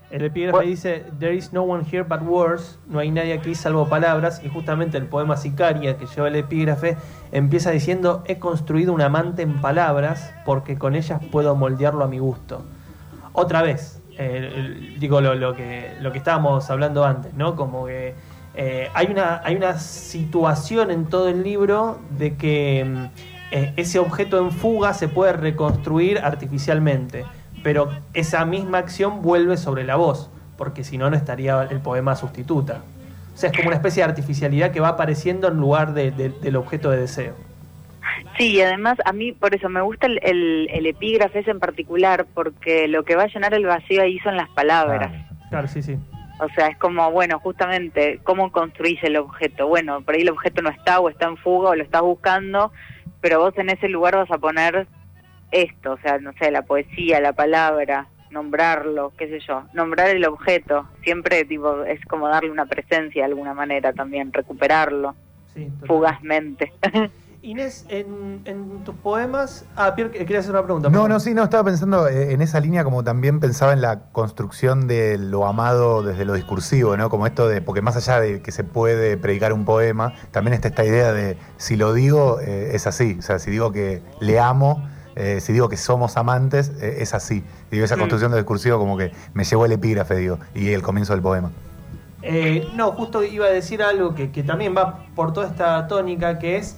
El 0.09 0.23
epígrafe 0.23 0.53
Bueno. 0.53 0.69
dice, 0.69 1.03
There 1.19 1.35
is 1.35 1.51
no 1.51 1.63
one 1.63 1.83
here 1.83 2.03
but 2.03 2.21
words, 2.21 2.79
no 2.87 2.99
hay 2.99 3.11
nadie 3.11 3.33
aquí 3.33 3.55
salvo 3.55 3.89
palabras, 3.89 4.41
y 4.43 4.47
justamente 4.47 4.97
el 4.97 5.05
poema 5.05 5.35
Sicaria, 5.35 5.97
que 5.97 6.05
lleva 6.05 6.29
el 6.29 6.35
epígrafe, 6.37 6.95
empieza 7.33 7.71
diciendo, 7.71 8.23
he 8.25 8.39
construido 8.39 8.93
un 8.93 9.01
amante 9.01 9.41
en 9.41 9.59
palabras, 9.59 10.33
porque 10.45 10.77
con 10.77 10.95
ellas 10.95 11.21
puedo 11.29 11.55
moldearlo 11.55 12.05
a 12.05 12.07
mi 12.07 12.19
gusto. 12.19 12.63
Otra 13.33 13.61
vez, 13.61 14.01
eh, 14.17 14.95
digo 14.97 15.19
lo, 15.19 15.35
lo 15.35 15.53
que, 15.55 15.91
lo 15.99 16.13
que 16.13 16.19
estábamos 16.19 16.69
hablando 16.69 17.03
antes, 17.03 17.33
¿no? 17.33 17.57
Como 17.57 17.85
que 17.85 18.15
eh, 18.55 18.89
hay, 18.93 19.07
una, 19.07 19.41
hay 19.43 19.55
una 19.55 19.77
situación 19.77 20.89
en 20.89 21.05
todo 21.07 21.27
el 21.27 21.43
libro 21.43 21.99
de 22.17 22.35
que 22.37 22.83
mm, 22.83 23.36
eh, 23.51 23.73
ese 23.77 23.99
objeto 23.99 24.39
en 24.39 24.51
fuga 24.51 24.93
se 24.93 25.07
puede 25.07 25.33
reconstruir 25.33 26.19
artificialmente, 26.19 27.25
pero 27.63 27.89
esa 28.13 28.45
misma 28.45 28.77
acción 28.79 29.21
vuelve 29.21 29.57
sobre 29.57 29.83
la 29.83 29.95
voz, 29.95 30.29
porque 30.57 30.83
si 30.83 30.97
no, 30.97 31.09
no 31.09 31.15
estaría 31.15 31.63
el 31.63 31.79
poema 31.79 32.15
sustituta. 32.15 32.81
O 33.33 33.37
sea, 33.37 33.49
es 33.51 33.55
como 33.55 33.67
una 33.67 33.75
especie 33.77 34.03
de 34.03 34.09
artificialidad 34.09 34.71
que 34.71 34.79
va 34.79 34.89
apareciendo 34.89 35.47
en 35.47 35.57
lugar 35.57 35.93
de- 35.93 36.11
de- 36.11 36.29
del 36.29 36.55
objeto 36.55 36.89
de 36.89 36.97
deseo. 37.01 37.33
Sí, 38.37 38.53
y 38.55 38.61
además 38.61 38.97
a 39.05 39.13
mí 39.13 39.31
por 39.31 39.53
eso 39.53 39.69
me 39.69 39.81
gusta 39.81 40.07
el, 40.07 40.19
el, 40.23 40.69
el 40.71 40.85
epígrafe 40.85 41.39
ese 41.39 41.51
en 41.51 41.59
particular, 41.59 42.25
porque 42.33 42.87
lo 42.87 43.03
que 43.03 43.15
va 43.15 43.23
a 43.23 43.27
llenar 43.27 43.53
el 43.53 43.65
vacío 43.65 44.01
ahí 44.01 44.17
son 44.19 44.37
las 44.37 44.49
palabras. 44.49 45.11
Claro, 45.49 45.67
sí, 45.67 45.81
sí. 45.81 45.97
O 46.39 46.47
sea, 46.55 46.67
es 46.67 46.77
como, 46.77 47.11
bueno, 47.11 47.39
justamente, 47.39 48.19
¿cómo 48.23 48.51
construís 48.51 49.03
el 49.03 49.17
objeto? 49.17 49.67
Bueno, 49.67 50.01
por 50.01 50.13
ahí 50.15 50.21
el 50.21 50.29
objeto 50.29 50.61
no 50.61 50.69
está 50.69 50.99
o 50.99 51.09
está 51.09 51.27
en 51.27 51.37
fuga 51.37 51.69
o 51.69 51.75
lo 51.75 51.83
estás 51.83 52.01
buscando, 52.01 52.71
pero 53.21 53.39
vos 53.39 53.57
en 53.57 53.69
ese 53.69 53.89
lugar 53.89 54.15
vas 54.15 54.31
a 54.31 54.37
poner 54.37 54.87
esto, 55.51 55.93
o 55.93 55.97
sea, 55.99 56.19
no 56.19 56.33
sé, 56.33 56.51
la 56.51 56.63
poesía, 56.63 57.19
la 57.19 57.33
palabra, 57.33 58.07
nombrarlo, 58.31 59.13
qué 59.17 59.27
sé 59.27 59.39
yo, 59.39 59.63
nombrar 59.73 60.09
el 60.09 60.25
objeto, 60.25 60.87
siempre 61.03 61.45
tipo 61.45 61.83
es 61.83 62.03
como 62.05 62.27
darle 62.27 62.51
una 62.51 62.65
presencia 62.65 63.21
de 63.21 63.31
alguna 63.31 63.53
manera 63.53 63.93
también, 63.93 64.33
recuperarlo 64.33 65.15
sí 65.53 65.69
fugazmente. 65.85 66.73
Inés, 67.47 67.85
en, 67.87 68.41
en 68.43 68.83
tus 68.83 68.93
poemas... 68.95 69.63
Ah, 69.77 69.95
Pierre, 69.95 70.11
quería 70.11 70.39
hacer 70.39 70.51
una 70.51 70.63
pregunta. 70.63 70.89
No, 70.89 71.07
no, 71.07 71.17
sí, 71.21 71.33
no, 71.33 71.43
estaba 71.43 71.63
pensando 71.63 72.07
eh, 72.09 72.33
en 72.33 72.41
esa 72.41 72.59
línea 72.59 72.83
como 72.83 73.05
también 73.05 73.39
pensaba 73.39 73.71
en 73.71 73.79
la 73.81 74.01
construcción 74.11 74.87
de 74.87 75.17
lo 75.17 75.45
amado 75.45 76.03
desde 76.03 76.25
lo 76.25 76.33
discursivo, 76.33 76.97
¿no? 76.97 77.09
Como 77.09 77.25
esto 77.25 77.47
de, 77.47 77.61
porque 77.61 77.81
más 77.81 77.95
allá 77.95 78.19
de 78.19 78.41
que 78.41 78.51
se 78.51 78.65
puede 78.65 79.15
predicar 79.15 79.53
un 79.53 79.63
poema, 79.63 80.13
también 80.31 80.55
está 80.55 80.67
esta 80.67 80.83
idea 80.83 81.13
de 81.13 81.37
si 81.55 81.77
lo 81.77 81.93
digo, 81.93 82.39
eh, 82.41 82.71
es 82.73 82.85
así. 82.85 83.15
O 83.17 83.21
sea, 83.21 83.39
si 83.39 83.49
digo 83.49 83.71
que 83.71 84.01
le 84.19 84.39
amo, 84.41 84.85
eh, 85.15 85.39
si 85.39 85.53
digo 85.53 85.69
que 85.69 85.77
somos 85.77 86.17
amantes, 86.17 86.73
eh, 86.81 86.97
es 86.99 87.13
así. 87.13 87.45
Digo, 87.71 87.85
esa 87.85 87.95
Mm. 87.95 87.99
construcción 87.99 88.31
de 88.31 88.37
discursivo 88.39 88.77
como 88.77 88.97
que 88.97 89.13
me 89.33 89.45
llevó 89.45 89.65
el 89.65 89.71
epígrafe, 89.71 90.15
digo, 90.15 90.37
y 90.53 90.73
el 90.73 90.81
comienzo 90.81 91.13
del 91.13 91.21
poema. 91.21 91.51
Eh, 92.23 92.67
no, 92.75 92.91
justo 92.91 93.23
iba 93.23 93.45
a 93.45 93.49
decir 93.49 93.81
algo 93.81 94.15
que, 94.15 94.31
que 94.31 94.43
también 94.43 94.75
va 94.75 95.05
por 95.15 95.31
toda 95.31 95.47
esta 95.47 95.87
tónica, 95.87 96.39
que 96.39 96.57
es, 96.57 96.75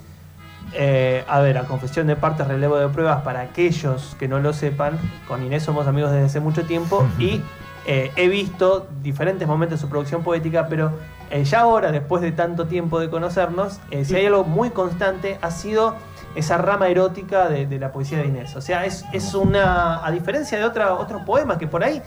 eh, 0.73 1.23
a 1.27 1.39
ver, 1.39 1.57
a 1.57 1.63
confesión 1.63 2.07
de 2.07 2.15
partes, 2.15 2.47
relevo 2.47 2.77
de 2.77 2.87
pruebas 2.89 3.21
para 3.23 3.41
aquellos 3.41 4.15
que 4.19 4.27
no 4.27 4.39
lo 4.39 4.53
sepan, 4.53 4.97
con 5.27 5.43
Inés 5.43 5.63
somos 5.63 5.87
amigos 5.87 6.11
desde 6.11 6.25
hace 6.25 6.39
mucho 6.39 6.65
tiempo 6.65 7.07
y 7.19 7.41
eh, 7.85 8.11
he 8.15 8.27
visto 8.27 8.87
diferentes 9.01 9.47
momentos 9.47 9.79
de 9.79 9.81
su 9.81 9.89
producción 9.89 10.23
poética, 10.23 10.67
pero 10.67 10.91
eh, 11.31 11.43
ya 11.43 11.61
ahora, 11.61 11.91
después 11.91 12.21
de 12.21 12.31
tanto 12.31 12.67
tiempo 12.67 12.99
de 12.99 13.09
conocernos, 13.09 13.79
eh, 13.91 14.05
si 14.05 14.15
hay 14.15 14.25
algo 14.25 14.43
muy 14.43 14.69
constante, 14.69 15.37
ha 15.41 15.51
sido 15.51 15.95
esa 16.35 16.57
rama 16.57 16.87
erótica 16.89 17.49
de, 17.49 17.65
de 17.65 17.79
la 17.79 17.91
poesía 17.91 18.19
de 18.19 18.27
Inés. 18.27 18.55
O 18.55 18.61
sea, 18.61 18.85
es, 18.85 19.05
es 19.13 19.33
una, 19.33 20.05
a 20.05 20.11
diferencia 20.11 20.57
de 20.57 20.65
otra, 20.65 20.93
otros 20.93 21.23
poemas 21.23 21.57
que 21.57 21.67
por 21.67 21.83
ahí 21.83 22.01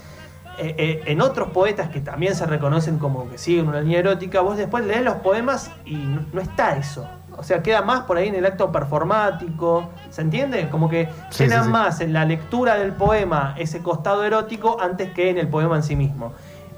eh, 0.58 0.74
eh, 0.76 1.02
en 1.06 1.22
otros 1.22 1.48
poetas 1.48 1.88
que 1.88 2.00
también 2.00 2.34
se 2.34 2.44
reconocen 2.44 2.98
como 2.98 3.28
que 3.30 3.38
siguen 3.38 3.68
una 3.68 3.80
línea 3.80 4.00
erótica, 4.00 4.42
vos 4.42 4.58
después 4.58 4.84
lees 4.84 5.02
los 5.02 5.14
poemas 5.16 5.70
y 5.86 5.96
no, 5.96 6.26
no 6.30 6.40
está 6.42 6.76
eso. 6.76 7.08
O 7.36 7.42
sea, 7.42 7.62
queda 7.62 7.82
más 7.82 8.02
por 8.02 8.16
ahí 8.18 8.28
en 8.28 8.34
el 8.34 8.44
acto 8.46 8.70
performático, 8.70 9.90
¿se 10.10 10.22
entiende? 10.22 10.68
Como 10.68 10.88
que 10.88 11.08
Sí, 11.30 11.44
llenan 11.44 11.60
sí, 11.60 11.64
sí. 11.66 11.72
más 11.72 12.00
en 12.00 12.12
la 12.12 12.24
lectura 12.24 12.74
del 12.76 12.92
poema 12.92 13.54
ese 13.58 13.82
costado 13.82 14.24
erótico 14.24 14.78
antes 14.80 15.12
que 15.12 15.30
en 15.30 15.38
el 15.38 15.48
poema 15.48 15.76
en 15.76 15.82
sí 15.82 15.96
mismo. 15.96 16.32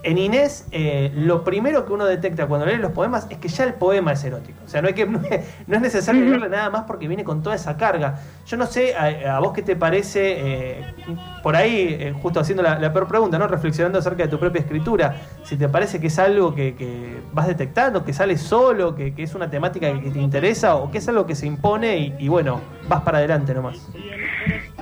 En 0.04 0.18
Inés, 0.18 0.66
eh, 0.70 1.10
lo 1.14 1.44
primero 1.44 1.86
que 1.86 1.94
uno 1.94 2.04
detecta 2.04 2.46
cuando 2.46 2.66
lee 2.66 2.76
los 2.76 2.92
poemas 2.92 3.26
es 3.30 3.38
que 3.38 3.48
ya 3.48 3.64
el 3.64 3.72
poema 3.72 4.12
es 4.12 4.22
erótico. 4.22 4.58
O 4.62 4.68
sea, 4.68 4.82
no, 4.82 4.88
hay 4.88 4.94
que, 4.94 5.06
no 5.66 5.76
es 5.76 5.80
necesario 5.80 6.22
leerle 6.26 6.50
nada 6.50 6.68
más 6.68 6.82
porque 6.82 7.08
viene 7.08 7.24
con 7.24 7.42
toda 7.42 7.56
esa 7.56 7.78
carga. 7.78 8.20
Yo 8.46 8.58
no 8.58 8.66
sé, 8.66 8.94
a, 8.94 9.36
a 9.36 9.40
vos 9.40 9.54
qué 9.54 9.62
te 9.62 9.76
parece, 9.76 10.36
eh, 10.36 10.94
por 11.42 11.56
ahí, 11.56 11.96
eh, 11.98 12.14
justo 12.22 12.38
haciendo 12.38 12.62
la, 12.62 12.78
la 12.78 12.92
peor 12.92 13.08
pregunta, 13.08 13.38
¿no? 13.38 13.48
reflexionando 13.48 13.98
acerca 13.98 14.24
de 14.24 14.28
tu 14.28 14.38
propia 14.38 14.60
escritura, 14.60 15.16
si 15.42 15.56
te 15.56 15.70
parece 15.70 15.98
que 15.98 16.08
es 16.08 16.18
algo 16.18 16.54
que, 16.54 16.74
que 16.74 17.22
vas 17.32 17.46
detectando, 17.46 18.04
que 18.04 18.12
sale 18.12 18.36
solo, 18.36 18.94
que, 18.94 19.14
que 19.14 19.22
es 19.22 19.34
una 19.34 19.48
temática 19.48 19.90
que 20.02 20.10
te 20.10 20.18
interesa 20.18 20.76
o 20.76 20.90
que 20.90 20.98
es 20.98 21.08
algo 21.08 21.24
que 21.24 21.34
se 21.34 21.46
impone 21.46 21.96
y, 21.96 22.14
y 22.18 22.28
bueno, 22.28 22.60
vas 22.88 23.00
para 23.00 23.18
adelante 23.18 23.54
nomás. 23.54 23.88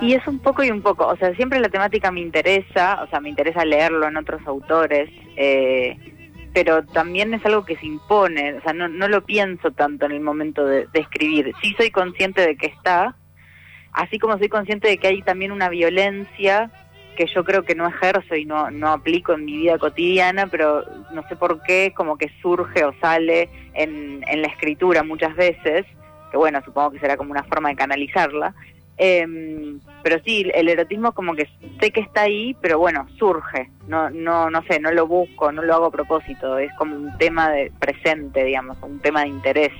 Y 0.01 0.13
es 0.13 0.25
un 0.27 0.39
poco 0.39 0.63
y 0.63 0.71
un 0.71 0.81
poco, 0.81 1.07
o 1.07 1.15
sea, 1.17 1.33
siempre 1.35 1.59
la 1.59 1.69
temática 1.69 2.11
me 2.11 2.19
interesa, 2.19 3.01
o 3.03 3.07
sea, 3.07 3.19
me 3.19 3.29
interesa 3.29 3.63
leerlo 3.65 4.07
en 4.07 4.17
otros 4.17 4.41
autores, 4.45 5.09
eh, 5.37 5.97
pero 6.53 6.83
también 6.83 7.33
es 7.33 7.45
algo 7.45 7.65
que 7.65 7.77
se 7.77 7.85
impone, 7.85 8.55
o 8.55 8.61
sea, 8.61 8.73
no, 8.73 8.87
no 8.87 9.07
lo 9.07 9.23
pienso 9.23 9.71
tanto 9.71 10.05
en 10.05 10.11
el 10.11 10.21
momento 10.21 10.65
de, 10.65 10.87
de 10.87 10.99
escribir. 10.99 11.53
Sí 11.61 11.73
soy 11.77 11.89
consciente 11.89 12.41
de 12.41 12.57
que 12.57 12.67
está, 12.67 13.15
así 13.91 14.19
como 14.19 14.37
soy 14.37 14.49
consciente 14.49 14.87
de 14.87 14.97
que 14.97 15.07
hay 15.07 15.21
también 15.21 15.51
una 15.51 15.69
violencia 15.69 16.69
que 17.15 17.27
yo 17.27 17.43
creo 17.43 17.63
que 17.63 17.75
no 17.75 17.87
ejerzo 17.87 18.35
y 18.35 18.45
no, 18.45 18.71
no 18.71 18.89
aplico 18.89 19.33
en 19.33 19.45
mi 19.45 19.57
vida 19.57 19.77
cotidiana, 19.77 20.47
pero 20.47 20.83
no 21.13 21.27
sé 21.27 21.35
por 21.35 21.61
qué 21.61 21.93
como 21.95 22.17
que 22.17 22.31
surge 22.41 22.83
o 22.83 22.93
sale 22.99 23.49
en 23.73 24.41
la 24.41 24.47
escritura 24.47 25.03
muchas 25.03 25.35
veces, 25.35 25.85
que 26.33 26.37
bueno, 26.37 26.59
supongo 26.65 26.91
que 26.91 26.99
será 26.99 27.15
como 27.15 27.29
una 27.29 27.43
forma 27.43 27.69
de 27.69 27.75
canalizarla. 27.75 28.55
Em, 28.97 29.79
pero 30.03 30.17
sí, 30.23 30.49
el 30.53 30.69
erotismo 30.69 31.13
como 31.13 31.33
que 31.35 31.49
sé 31.79 31.91
que 31.91 32.01
está 32.01 32.21
ahí, 32.21 32.55
pero 32.61 32.77
bueno, 32.79 33.07
surge. 33.17 33.69
No, 33.87 34.09
no, 34.09 34.49
no 34.49 34.61
sé, 34.63 34.79
no 34.79 34.91
lo 34.91 35.07
busco, 35.07 35.51
no 35.51 35.61
lo 35.63 35.73
hago 35.73 35.85
a 35.85 35.91
propósito. 35.91 36.57
Es 36.57 36.71
como 36.77 36.95
un 36.95 37.17
tema 37.17 37.49
de 37.49 37.71
presente, 37.79 38.43
digamos, 38.43 38.77
un 38.81 38.99
tema 38.99 39.21
de 39.21 39.29
interés. 39.29 39.71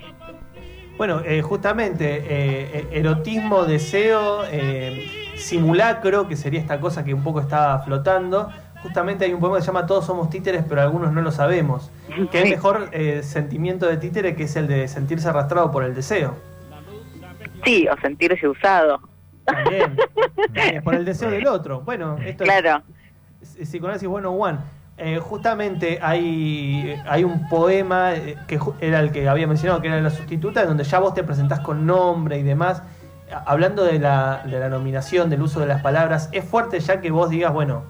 Bueno, 0.97 1.21
eh, 1.25 1.41
justamente, 1.41 2.17
eh, 2.17 2.69
eh, 2.73 2.87
erotismo, 2.91 3.65
deseo, 3.65 4.43
eh, 4.51 5.09
simulacro, 5.35 6.27
que 6.27 6.35
sería 6.35 6.59
esta 6.59 6.79
cosa 6.79 7.03
que 7.03 7.13
un 7.13 7.23
poco 7.23 7.39
está 7.39 7.79
flotando. 7.79 8.49
Justamente 8.83 9.25
hay 9.25 9.33
un 9.33 9.39
poema 9.39 9.55
que 9.55 9.61
se 9.61 9.67
llama 9.67 9.85
Todos 9.85 10.05
somos 10.05 10.29
títeres, 10.29 10.63
pero 10.67 10.81
algunos 10.81 11.13
no 11.13 11.21
lo 11.21 11.31
sabemos. 11.31 11.89
Que 12.31 12.39
es 12.39 12.43
Sí. 12.45 12.49
mejor 12.51 12.89
eh, 12.91 13.21
sentimiento 13.23 13.87
de 13.87 13.97
títere 13.97 14.35
que 14.35 14.43
es 14.43 14.55
el 14.55 14.67
de 14.67 14.87
sentirse 14.87 15.27
arrastrado 15.29 15.71
por 15.71 15.83
el 15.83 15.95
deseo. 15.95 16.35
Sí, 17.63 17.87
o 17.87 17.97
sentirse 18.01 18.47
usado. 18.47 19.01
También, 19.45 19.97
por 20.83 20.95
el 20.95 21.05
deseo 21.05 21.29
del 21.29 21.47
otro. 21.47 21.81
Bueno, 21.81 22.17
esto 22.17 22.43
es 22.43 22.49
Claro. 22.49 22.83
es 23.41 23.67
Psicoanálisis 23.69 24.07
101. 24.07 24.59
Eh, 24.97 25.19
justamente 25.19 25.99
hay, 26.01 26.95
hay 27.07 27.23
un 27.23 27.49
poema 27.49 28.13
eh, 28.13 28.37
que 28.47 28.59
era 28.79 28.99
el 28.99 29.11
que 29.11 29.27
había 29.27 29.47
mencionado, 29.47 29.81
que 29.81 29.87
era 29.87 29.99
la 29.99 30.11
sustituta, 30.11 30.61
en 30.61 30.67
donde 30.67 30.83
ya 30.83 30.99
vos 30.99 31.13
te 31.13 31.23
presentás 31.23 31.59
con 31.61 31.85
nombre 31.85 32.37
y 32.37 32.43
demás. 32.43 32.83
Hablando 33.45 33.83
de 33.83 33.97
la, 33.99 34.43
de 34.45 34.59
la 34.59 34.69
nominación, 34.69 35.29
del 35.29 35.41
uso 35.41 35.59
de 35.59 35.65
las 35.65 35.81
palabras, 35.81 36.29
es 36.31 36.45
fuerte 36.45 36.79
ya 36.79 37.01
que 37.01 37.09
vos 37.09 37.31
digas, 37.31 37.51
bueno, 37.51 37.83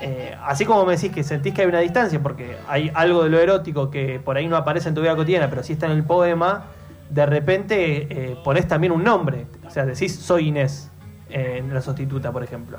eh, 0.00 0.36
así 0.44 0.66
como 0.66 0.84
me 0.84 0.96
decís 0.96 1.10
que 1.12 1.22
sentís 1.24 1.54
que 1.54 1.62
hay 1.62 1.68
una 1.68 1.78
distancia, 1.78 2.20
porque 2.22 2.56
hay 2.68 2.90
algo 2.94 3.24
de 3.24 3.30
lo 3.30 3.38
erótico 3.38 3.90
que 3.90 4.20
por 4.22 4.36
ahí 4.36 4.48
no 4.48 4.56
aparece 4.56 4.90
en 4.90 4.94
tu 4.94 5.00
vida 5.00 5.16
cotidiana, 5.16 5.48
pero 5.48 5.62
sí 5.62 5.72
está 5.72 5.86
en 5.86 5.92
el 5.92 6.04
poema, 6.04 6.64
de 7.12 7.26
repente 7.26 8.06
eh, 8.08 8.36
ponés 8.42 8.66
también 8.66 8.92
un 8.92 9.04
nombre. 9.04 9.46
O 9.66 9.70
sea, 9.70 9.84
decís, 9.84 10.14
soy 10.14 10.48
Inés, 10.48 10.90
eh, 11.28 11.56
en 11.58 11.72
la 11.72 11.82
sustituta, 11.82 12.32
por 12.32 12.42
ejemplo. 12.42 12.78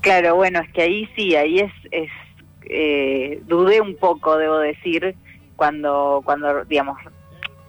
Claro, 0.00 0.36
bueno, 0.36 0.60
es 0.60 0.70
que 0.72 0.82
ahí 0.82 1.08
sí, 1.16 1.34
ahí 1.34 1.58
es, 1.58 1.72
es 1.90 2.10
eh, 2.62 3.42
dudé 3.46 3.80
un 3.80 3.96
poco, 3.96 4.36
debo 4.36 4.58
decir, 4.58 5.16
cuando, 5.56 6.22
cuando, 6.24 6.64
digamos, 6.64 6.98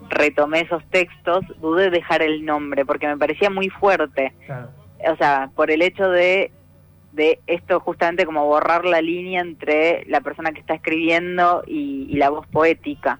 retomé 0.08 0.60
esos 0.60 0.84
textos, 0.90 1.44
dudé 1.60 1.90
dejar 1.90 2.22
el 2.22 2.44
nombre, 2.44 2.84
porque 2.84 3.08
me 3.08 3.16
parecía 3.16 3.50
muy 3.50 3.68
fuerte. 3.68 4.32
Claro. 4.46 4.68
O 5.12 5.16
sea, 5.16 5.50
por 5.54 5.70
el 5.70 5.82
hecho 5.82 6.08
de 6.08 6.52
de 7.12 7.40
esto 7.46 7.80
justamente 7.80 8.26
como 8.26 8.44
borrar 8.44 8.84
la 8.84 9.00
línea 9.00 9.40
entre 9.40 10.04
la 10.04 10.20
persona 10.20 10.52
que 10.52 10.60
está 10.60 10.74
escribiendo 10.74 11.64
y, 11.66 12.06
y 12.10 12.16
la 12.16 12.28
voz 12.28 12.46
poética. 12.48 13.18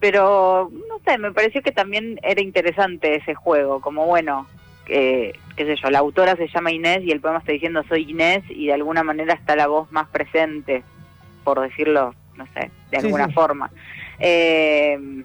Pero, 0.00 0.70
no 0.88 0.98
sé, 1.04 1.18
me 1.18 1.32
pareció 1.32 1.62
que 1.62 1.72
también 1.72 2.18
era 2.22 2.40
interesante 2.40 3.16
ese 3.16 3.34
juego, 3.34 3.80
como 3.80 4.06
bueno, 4.06 4.46
eh, 4.88 5.34
qué 5.56 5.64
sé 5.66 5.76
yo, 5.76 5.90
la 5.90 5.98
autora 5.98 6.36
se 6.36 6.48
llama 6.48 6.72
Inés 6.72 7.02
y 7.04 7.12
el 7.12 7.20
poema 7.20 7.38
está 7.38 7.52
diciendo 7.52 7.84
soy 7.88 8.10
Inés 8.10 8.42
y 8.48 8.66
de 8.66 8.72
alguna 8.72 9.04
manera 9.04 9.34
está 9.34 9.54
la 9.54 9.66
voz 9.66 9.92
más 9.92 10.08
presente, 10.08 10.82
por 11.44 11.60
decirlo, 11.60 12.14
no 12.36 12.46
sé, 12.54 12.70
de 12.90 12.96
alguna 12.96 13.26
sí. 13.26 13.32
forma. 13.34 13.70
Eh, 14.18 15.22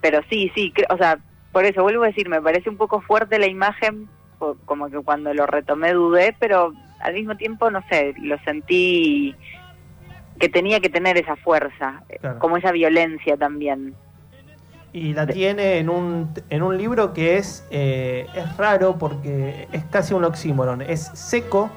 pero 0.00 0.20
sí, 0.28 0.52
sí, 0.54 0.72
o 0.90 0.96
sea, 0.98 1.18
por 1.52 1.64
eso 1.64 1.82
vuelvo 1.82 2.04
a 2.04 2.08
decir, 2.08 2.28
me 2.28 2.42
parece 2.42 2.68
un 2.68 2.76
poco 2.76 3.00
fuerte 3.00 3.38
la 3.38 3.46
imagen, 3.46 4.08
como 4.66 4.90
que 4.90 4.98
cuando 4.98 5.32
lo 5.32 5.46
retomé 5.46 5.94
dudé, 5.94 6.36
pero 6.38 6.72
al 7.00 7.14
mismo 7.14 7.36
tiempo, 7.36 7.70
no 7.70 7.82
sé, 7.88 8.14
lo 8.20 8.38
sentí 8.40 9.34
que 10.38 10.48
tenía 10.48 10.80
que 10.80 10.88
tener 10.88 11.16
esa 11.16 11.36
fuerza, 11.36 12.02
eh, 12.08 12.18
Claro. 12.20 12.38
como 12.38 12.56
esa 12.56 12.72
violencia 12.72 13.36
también. 13.36 13.94
Y 14.92 15.12
la 15.12 15.26
tiene 15.26 15.78
en 15.78 15.90
un, 15.90 16.30
en 16.48 16.62
un 16.62 16.78
libro 16.78 17.12
que 17.12 17.36
es, 17.36 17.66
eh, 17.70 18.26
es 18.34 18.56
raro 18.56 18.96
porque 18.98 19.68
es 19.72 19.84
casi 19.84 20.14
un 20.14 20.24
oxímoron. 20.24 20.80
Es 20.80 21.10
seco, 21.12 21.70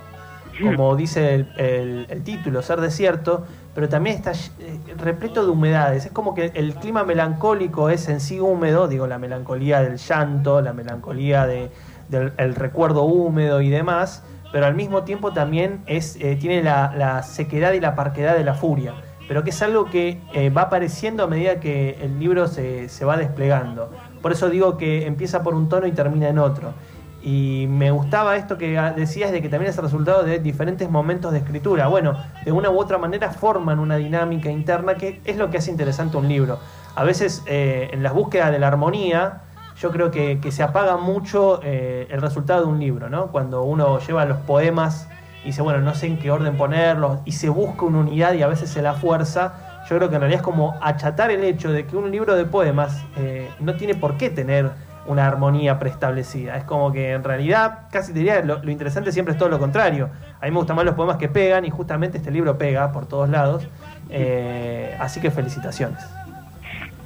como 0.61 0.95
dice 0.95 1.35
el, 1.35 1.51
el- 1.57 2.05
el 2.09 2.23
título, 2.23 2.61
ser 2.61 2.79
desierto, 2.81 3.45
pero 3.75 3.87
también 3.89 4.15
está 4.17 4.31
eh, 4.31 4.77
repleto 4.97 5.43
de 5.43 5.51
humedades. 5.51 6.05
Es 6.05 6.11
como 6.11 6.33
que 6.33 6.51
el 6.53 6.75
clima 6.75 7.03
melancólico 7.03 7.89
es 7.89 8.07
en 8.09 8.19
sí 8.21 8.39
húmedo, 8.39 8.87
digo, 8.87 9.05
la 9.07 9.17
melancolía 9.19 9.81
del 9.81 9.97
llanto, 9.97 10.61
la 10.61 10.73
melancolía 10.73 11.45
de- 11.45 11.69
del 12.09 12.31
el 12.37 12.55
recuerdo 12.55 13.03
húmedo 13.03 13.61
y 13.61 13.69
demás, 13.69 14.23
pero 14.51 14.65
al 14.65 14.75
mismo 14.75 15.03
tiempo 15.03 15.31
también 15.31 15.81
es, 15.85 16.17
eh, 16.19 16.35
tiene 16.35 16.63
la, 16.63 17.23
sequedad 17.23 17.73
y 17.73 17.79
la 17.79 17.95
parquedad 17.95 18.35
de 18.35 18.43
la 18.43 18.53
furia, 18.53 18.93
pero 19.27 19.43
que 19.43 19.51
es 19.51 19.61
algo 19.61 19.85
que 19.85 20.19
eh, 20.33 20.49
va 20.49 20.63
apareciendo 20.63 21.23
a 21.23 21.27
medida 21.27 21.59
que 21.59 21.97
el 22.01 22.19
libro 22.19 22.47
se, 22.47 22.89
se 22.89 23.05
va 23.05 23.17
desplegando. 23.17 23.91
Por 24.21 24.31
eso 24.31 24.49
digo 24.49 24.77
que 24.77 25.05
empieza 25.05 25.43
por 25.43 25.53
un 25.53 25.69
tono 25.69 25.87
y 25.87 25.91
termina 25.91 26.29
en 26.29 26.39
otro. 26.39 26.73
Y 27.21 27.67
me 27.67 27.91
gustaba 27.91 28.37
esto 28.37 28.57
que 28.57 28.79
decías 28.95 29.31
de 29.31 29.41
que 29.41 29.49
también 29.49 29.69
es 29.71 29.77
el 29.77 29.83
resultado 29.83 30.23
de 30.23 30.39
diferentes 30.39 30.89
momentos 30.89 31.33
de 31.33 31.39
escritura. 31.39 31.87
Bueno, 31.87 32.17
de 32.45 32.51
una 32.51 32.69
u 32.69 32.79
otra 32.79 32.97
manera 32.97 33.29
forman 33.31 33.79
una 33.79 33.97
dinámica 33.97 34.49
interna 34.49 34.95
que 34.95 35.19
es 35.25 35.37
lo 35.37 35.49
que 35.49 35.57
hace 35.57 35.69
interesante 35.69 36.15
un 36.15 36.29
libro. 36.29 36.59
A 36.95 37.03
veces 37.03 37.43
eh, 37.45 37.89
en 37.91 38.03
las 38.03 38.13
búsquedas 38.13 38.51
de 38.51 38.59
la 38.59 38.67
armonía, 38.67 39.41
yo 39.79 39.91
creo 39.91 40.11
que, 40.11 40.39
que 40.39 40.51
se 40.51 40.61
apaga 40.61 40.97
mucho 40.97 41.61
eh, 41.63 42.07
el 42.11 42.21
resultado 42.21 42.65
de 42.65 42.67
un 42.67 42.79
libro, 42.79 43.09
¿no? 43.09 43.27
Cuando 43.27 43.63
uno 43.63 43.99
lleva 43.99 44.25
los 44.25 44.37
poemas 44.39 45.07
y 45.43 45.47
dice, 45.47 45.61
bueno, 45.61 45.79
no 45.79 45.95
sé 45.95 46.07
en 46.07 46.19
qué 46.19 46.31
orden 46.31 46.57
ponerlos, 46.57 47.19
y 47.25 47.31
se 47.31 47.47
busca 47.49 47.85
una 47.85 47.99
unidad 47.99 48.33
y 48.33 48.41
a 48.41 48.47
veces 48.47 48.69
se 48.69 48.81
la 48.81 48.93
fuerza, 48.93 49.81
yo 49.89 49.97
creo 49.97 50.09
que 50.09 50.15
en 50.15 50.21
realidad 50.21 50.41
es 50.41 50.45
como 50.45 50.77
achatar 50.81 51.31
el 51.31 51.43
hecho 51.43 51.71
de 51.71 51.85
que 51.87 51.95
un 51.95 52.11
libro 52.11 52.35
de 52.35 52.45
poemas 52.45 53.03
eh, 53.17 53.49
no 53.59 53.75
tiene 53.75 53.95
por 53.95 54.17
qué 54.17 54.29
tener 54.29 54.69
una 55.07 55.25
armonía 55.25 55.79
preestablecida. 55.79 56.57
Es 56.57 56.65
como 56.65 56.91
que 56.91 57.13
en 57.13 57.23
realidad, 57.23 57.87
casi 57.89 58.11
te 58.11 58.19
diría, 58.19 58.41
lo, 58.41 58.69
interesante 58.69 59.11
siempre 59.11 59.31
es 59.33 59.39
todo 59.39 59.49
lo 59.49 59.57
contrario. 59.57 60.09
A 60.41 60.45
mí 60.45 60.51
me 60.51 60.57
gustan 60.57 60.75
más 60.75 60.85
los 60.85 60.93
poemas 60.93 61.17
que 61.17 61.29
pegan 61.29 61.65
y 61.65 61.69
justamente 61.69 62.17
este 62.17 62.31
libro 62.31 62.57
pega 62.57 62.91
por 62.91 63.07
todos 63.07 63.29
lados. 63.29 63.67
Eh, 64.09 64.95
así 64.99 65.19
que 65.19 65.31
felicitaciones. 65.31 66.03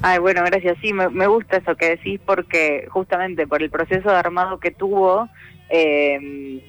Ay, 0.03 0.19
bueno, 0.19 0.41
gracias. 0.45 0.77
Sí, 0.81 0.91
me, 0.93 1.07
me 1.10 1.27
gusta 1.27 1.57
eso 1.57 1.75
que 1.75 1.89
decís 1.91 2.19
porque 2.25 2.88
justamente 2.89 3.48
por 3.48 3.63
el 3.63 3.69
proceso 3.69 4.10
de 4.10 4.15
armado 4.17 4.60
que 4.60 4.72
tuvo, 4.72 5.29
eh, 5.69 6.62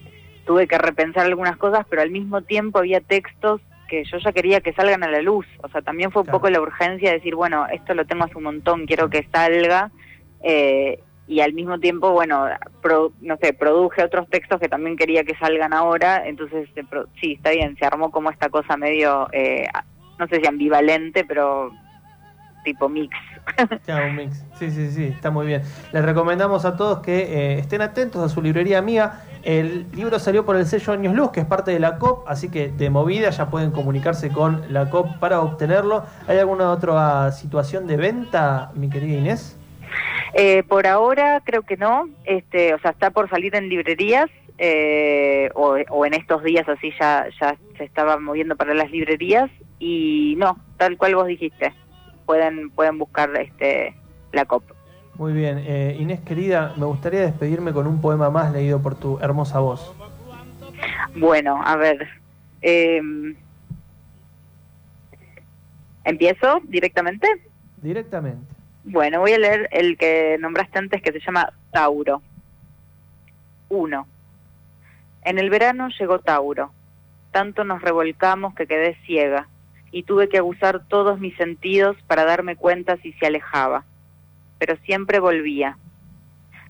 tuve 0.47 0.67
que 0.69 0.79
repensar 0.79 1.27
algunas 1.27 1.57
cosas, 1.57 1.85
pero 1.91 2.03
al 2.03 2.11
mismo 2.11 2.43
tiempo 2.43 2.79
había 2.79 3.01
textos 3.01 3.61
que 3.89 4.05
yo 4.05 4.19
ya 4.19 4.33
quería 4.33 4.61
que 4.61 4.73
salgan 4.73 5.03
a 5.03 5.11
la 5.11 5.21
luz. 5.21 5.47
O 5.63 5.69
sea, 5.69 5.83
también 5.83 6.13
fue 6.13 6.23
un 6.23 6.27
Claro. 6.27 6.39
poco 6.39 6.51
la 6.51 6.61
urgencia 6.61 7.11
de 7.11 7.17
decir, 7.17 7.35
bueno, 7.35 7.67
esto 7.73 7.93
lo 7.95 8.05
tengo 8.07 8.25
hace 8.25 8.39
un 8.39 8.45
montón, 8.45 8.87
quiero 8.87 9.11
que 9.11 9.27
salga. 9.33 9.91
eh, 10.47 11.01
y 11.27 11.41
al 11.41 11.55
mismo 11.55 11.81
tiempo, 11.81 12.11
bueno, 12.13 12.47
pro- 12.83 13.13
no 13.23 13.39
sé, 13.41 13.55
produje 13.55 14.05
otros 14.05 14.29
textos 14.29 14.61
que 14.61 14.69
también 14.69 14.95
quería 14.95 15.25
que 15.25 15.35
salgan 15.37 15.73
ahora. 15.73 16.23
Entonces, 16.29 16.69
sí, 17.19 17.33
está 17.33 17.51
bien, 17.51 17.75
se 17.79 17.87
armó 17.87 18.11
como 18.11 18.31
esta 18.31 18.51
cosa 18.51 18.77
medio, 18.77 19.27
eh, 19.33 19.67
no 20.19 20.29
sé 20.29 20.41
si 20.41 20.47
ambivalente, 20.47 21.25
pero 21.25 21.71
tipo 22.65 22.89
mix. 22.89 23.17
Claro, 23.85 24.07
un 24.09 24.17
mix. 24.17 24.45
Sí, 24.59 24.71
sí, 24.71 24.91
sí, 24.91 25.05
está 25.05 25.31
muy 25.31 25.47
bien. 25.47 25.63
Les 25.93 26.05
recomendamos 26.05 26.65
a 26.65 26.77
todos 26.77 27.01
que 27.01 27.19
eh, 27.19 27.59
estén 27.59 27.83
atentos 27.83 28.23
a 28.25 28.29
su 28.29 28.43
librería 28.43 28.79
amiga. 28.79 29.23
El 29.43 29.87
libro 29.93 30.19
salió 30.19 30.45
por 30.45 30.57
el 30.57 30.67
sello 30.67 30.93
Años 30.95 31.15
Luz, 31.15 31.31
que 31.31 31.41
es 31.41 31.47
parte 31.47 31.71
de 31.71 31.79
la 31.79 31.99
COP, 31.99 32.27
así 32.27 32.51
que 32.51 32.69
de 32.69 32.89
movida 32.89 33.29
ya 33.31 33.51
pueden 33.51 33.71
comunicarse 33.71 34.31
con 34.31 34.73
la 34.73 34.89
COP 34.89 35.19
para 35.19 35.43
obtenerlo. 35.43 36.05
¿Hay 36.27 36.39
alguna 36.39 36.71
otra 36.71 37.31
situación 37.31 37.87
de 37.87 37.97
venta, 37.99 38.73
mi 38.75 38.89
querida 38.89 39.19
Inés? 39.19 39.59
Eh, 40.33 40.63
por 40.65 40.87
ahora 40.87 41.43
creo 41.45 41.63
que 41.63 41.77
no, 41.77 42.09
este, 42.25 42.75
o 42.75 42.79
sea, 42.81 42.91
está 42.91 43.11
por 43.11 43.29
salir 43.29 43.55
en 43.55 43.69
librerías 43.69 44.31
eh, 44.59 45.51
o, 45.55 45.77
o 45.91 46.07
en 46.07 46.15
estos 46.15 46.43
días 46.43 46.69
así 46.69 46.93
ya, 46.99 47.27
ya 47.41 47.57
se 47.77 47.85
estaba 47.85 48.19
moviendo 48.19 48.57
para 48.57 48.75
las 48.75 48.91
librerías 48.91 49.51
y 49.79 50.35
no, 50.39 50.59
tal 50.77 50.97
cual 50.97 51.17
vos 51.17 51.27
dijiste, 51.27 51.73
pueden 52.27 52.71
pueden 52.71 52.99
buscar 52.99 53.35
este 53.37 53.95
la 54.33 54.45
COP. 54.45 54.65
Muy 55.17 55.33
bien. 55.33 55.59
Eh, 55.59 55.97
Inés, 55.99 56.21
querida, 56.21 56.75
me 56.77 56.87
gustaría 56.87 57.21
despedirme 57.21 57.73
con 57.73 57.87
un 57.87 58.01
poema 58.01 58.31
más 58.31 58.53
leído 58.53 58.83
por 58.83 58.97
tu 58.97 59.19
hermosa 59.21 59.61
voz. 59.61 59.95
Bueno, 61.17 61.61
a 61.65 61.77
ver, 61.77 62.09
eh, 62.63 63.01
empiezo 66.03 66.61
directamente. 66.65 67.29
Directamente. 67.81 68.45
Bueno, 68.83 69.21
voy 69.21 69.33
a 69.33 69.39
leer 69.39 69.69
el 69.71 69.97
que 69.97 70.37
nombraste 70.41 70.79
antes 70.79 71.01
que 71.01 71.13
se 71.13 71.21
llama 71.21 71.53
Tauro. 71.71 72.21
1. 73.69 74.07
En 75.23 75.39
el 75.39 75.49
verano 75.49 75.89
llegó 75.99 76.19
Tauro. 76.19 76.73
Tanto 77.31 77.65
nos 77.65 77.83
revolcamos 77.83 78.55
que 78.55 78.67
quedé 78.67 78.97
ciega 79.07 79.49
y 79.95 80.03
tuve 80.03 80.29
que 80.29 80.39
abusar 80.39 80.83
todos 80.89 81.21
mis 81.21 81.37
sentidos 81.37 81.97
para 82.09 82.25
darme 82.25 82.57
cuenta 82.57 82.97
si 82.97 83.13
se 83.13 83.27
alejaba. 83.27 83.85
Pero 84.59 84.75
siempre 84.79 85.21
volvía. 85.21 85.79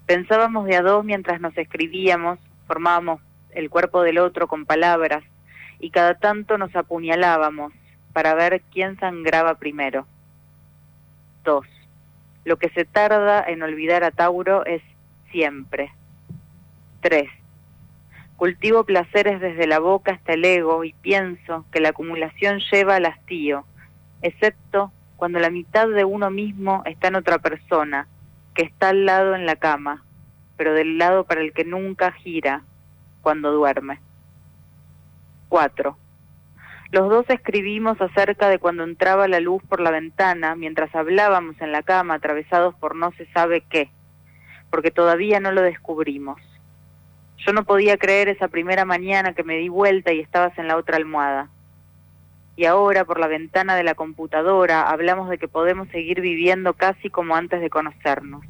Pensábamos 0.05 0.67
de 0.67 0.77
a 0.77 0.83
dos 0.83 1.07
mientras 1.07 1.41
nos 1.41 1.57
escribíamos, 1.57 2.39
formábamos 2.67 3.23
el 3.53 3.71
cuerpo 3.71 4.03
del 4.03 4.19
otro 4.19 4.47
con 4.47 4.67
palabras 4.67 5.25
y 5.79 5.89
cada 5.89 6.17
tanto 6.17 6.59
nos 6.59 6.77
apuñalábamos 6.77 7.73
para 8.13 8.35
ver 8.35 8.61
quién 8.71 9.01
sangraba 9.01 9.55
primero. 9.55 10.07
2. 11.45 11.67
Lo 12.45 12.59
que 12.59 12.69
se 12.69 12.85
tarda 12.85 13.43
en 13.43 13.63
olvidar 13.63 14.05
a 14.05 14.11
Tauro 14.11 14.67
es 14.67 14.83
siempre. 15.33 15.95
3. 17.01 17.31
Cultivo 18.37 18.85
placeres 18.85 19.41
desde 19.41 19.67
la 19.67 19.79
boca 19.79 20.13
hasta 20.13 20.35
el 20.35 20.45
ego 20.45 20.83
y 20.85 20.93
pienso 20.93 21.65
que 21.71 21.81
la 21.81 21.91
acumulación 21.91 22.61
lleva 22.71 22.97
al 22.97 23.07
hastío, 23.07 23.65
excepto 24.23 24.93
cuando 25.17 25.39
la 25.39 25.51
mitad 25.51 25.89
de 25.89 26.05
uno 26.05 26.31
mismo 26.31 26.83
está 26.85 27.09
en 27.09 27.17
otra 27.17 27.39
persona, 27.39 28.09
que 28.55 28.63
está 28.63 28.89
al 28.89 29.07
lado 29.07 29.35
en 29.35 29.47
la 29.47 29.57
cama, 29.57 30.05
pero 30.57 30.75
del 30.75 30.99
lado 30.99 31.25
para 31.25 31.41
el 31.41 31.53
que 31.53 31.65
nunca 31.65 32.13
gira 32.13 32.63
cuando 33.23 33.53
duerme. 33.53 34.01
4. 35.49 35.97
Los 36.91 37.09
dos 37.09 37.27
escribimos 37.29 38.01
acerca 38.01 38.49
de 38.49 38.59
cuando 38.59 38.85
entraba 38.85 39.29
la 39.29 39.41
luz 39.41 39.63
por 39.69 39.81
la 39.81 39.91
ventana 39.91 40.55
mientras 40.57 40.95
hablábamos 40.95 41.61
en 41.61 41.73
la 41.73 41.83
cama 41.83 42.15
atravesados 42.15 42.75
por 42.75 42.97
no 42.97 43.13
se 43.13 43.27
sabe 43.33 43.63
qué, 43.63 43.91
porque 44.71 44.91
todavía 44.91 45.41
no 45.41 45.53
lo 45.53 45.63
descubrimos. 45.63 46.41
Yo 47.47 47.53
no 47.53 47.65
podía 47.65 47.99
creer 47.99 48.29
esa 48.29 48.49
primera 48.49 48.85
mañana 48.85 49.35
que 49.35 49.45
me 49.45 49.57
di 49.57 49.69
vuelta 49.69 50.13
y 50.13 50.21
estabas 50.21 50.57
en 50.59 50.67
la 50.67 50.77
otra 50.77 50.97
almohada. 50.97 51.51
Y 52.57 52.65
ahora 52.65 53.05
por 53.05 53.21
la 53.21 53.27
ventana 53.27 53.77
de 53.77 53.85
la 53.85 53.95
computadora 53.95 54.89
hablamos 54.89 55.29
de 55.29 55.39
que 55.39 55.49
podemos 55.49 55.89
seguir 55.89 56.21
viviendo 56.21 56.73
casi 56.73 57.11
como 57.11 57.37
antes 57.37 57.61
de 57.61 57.69
conocernos. 57.69 58.45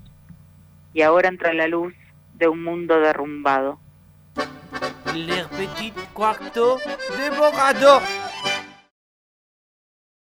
Y 0.93 1.03
ahora 1.03 1.29
entra 1.29 1.53
la 1.55 1.67
luz 1.67 1.95
de 2.35 2.47
un 2.47 2.63
mundo 2.63 3.01
derrumbado. 3.01 3.81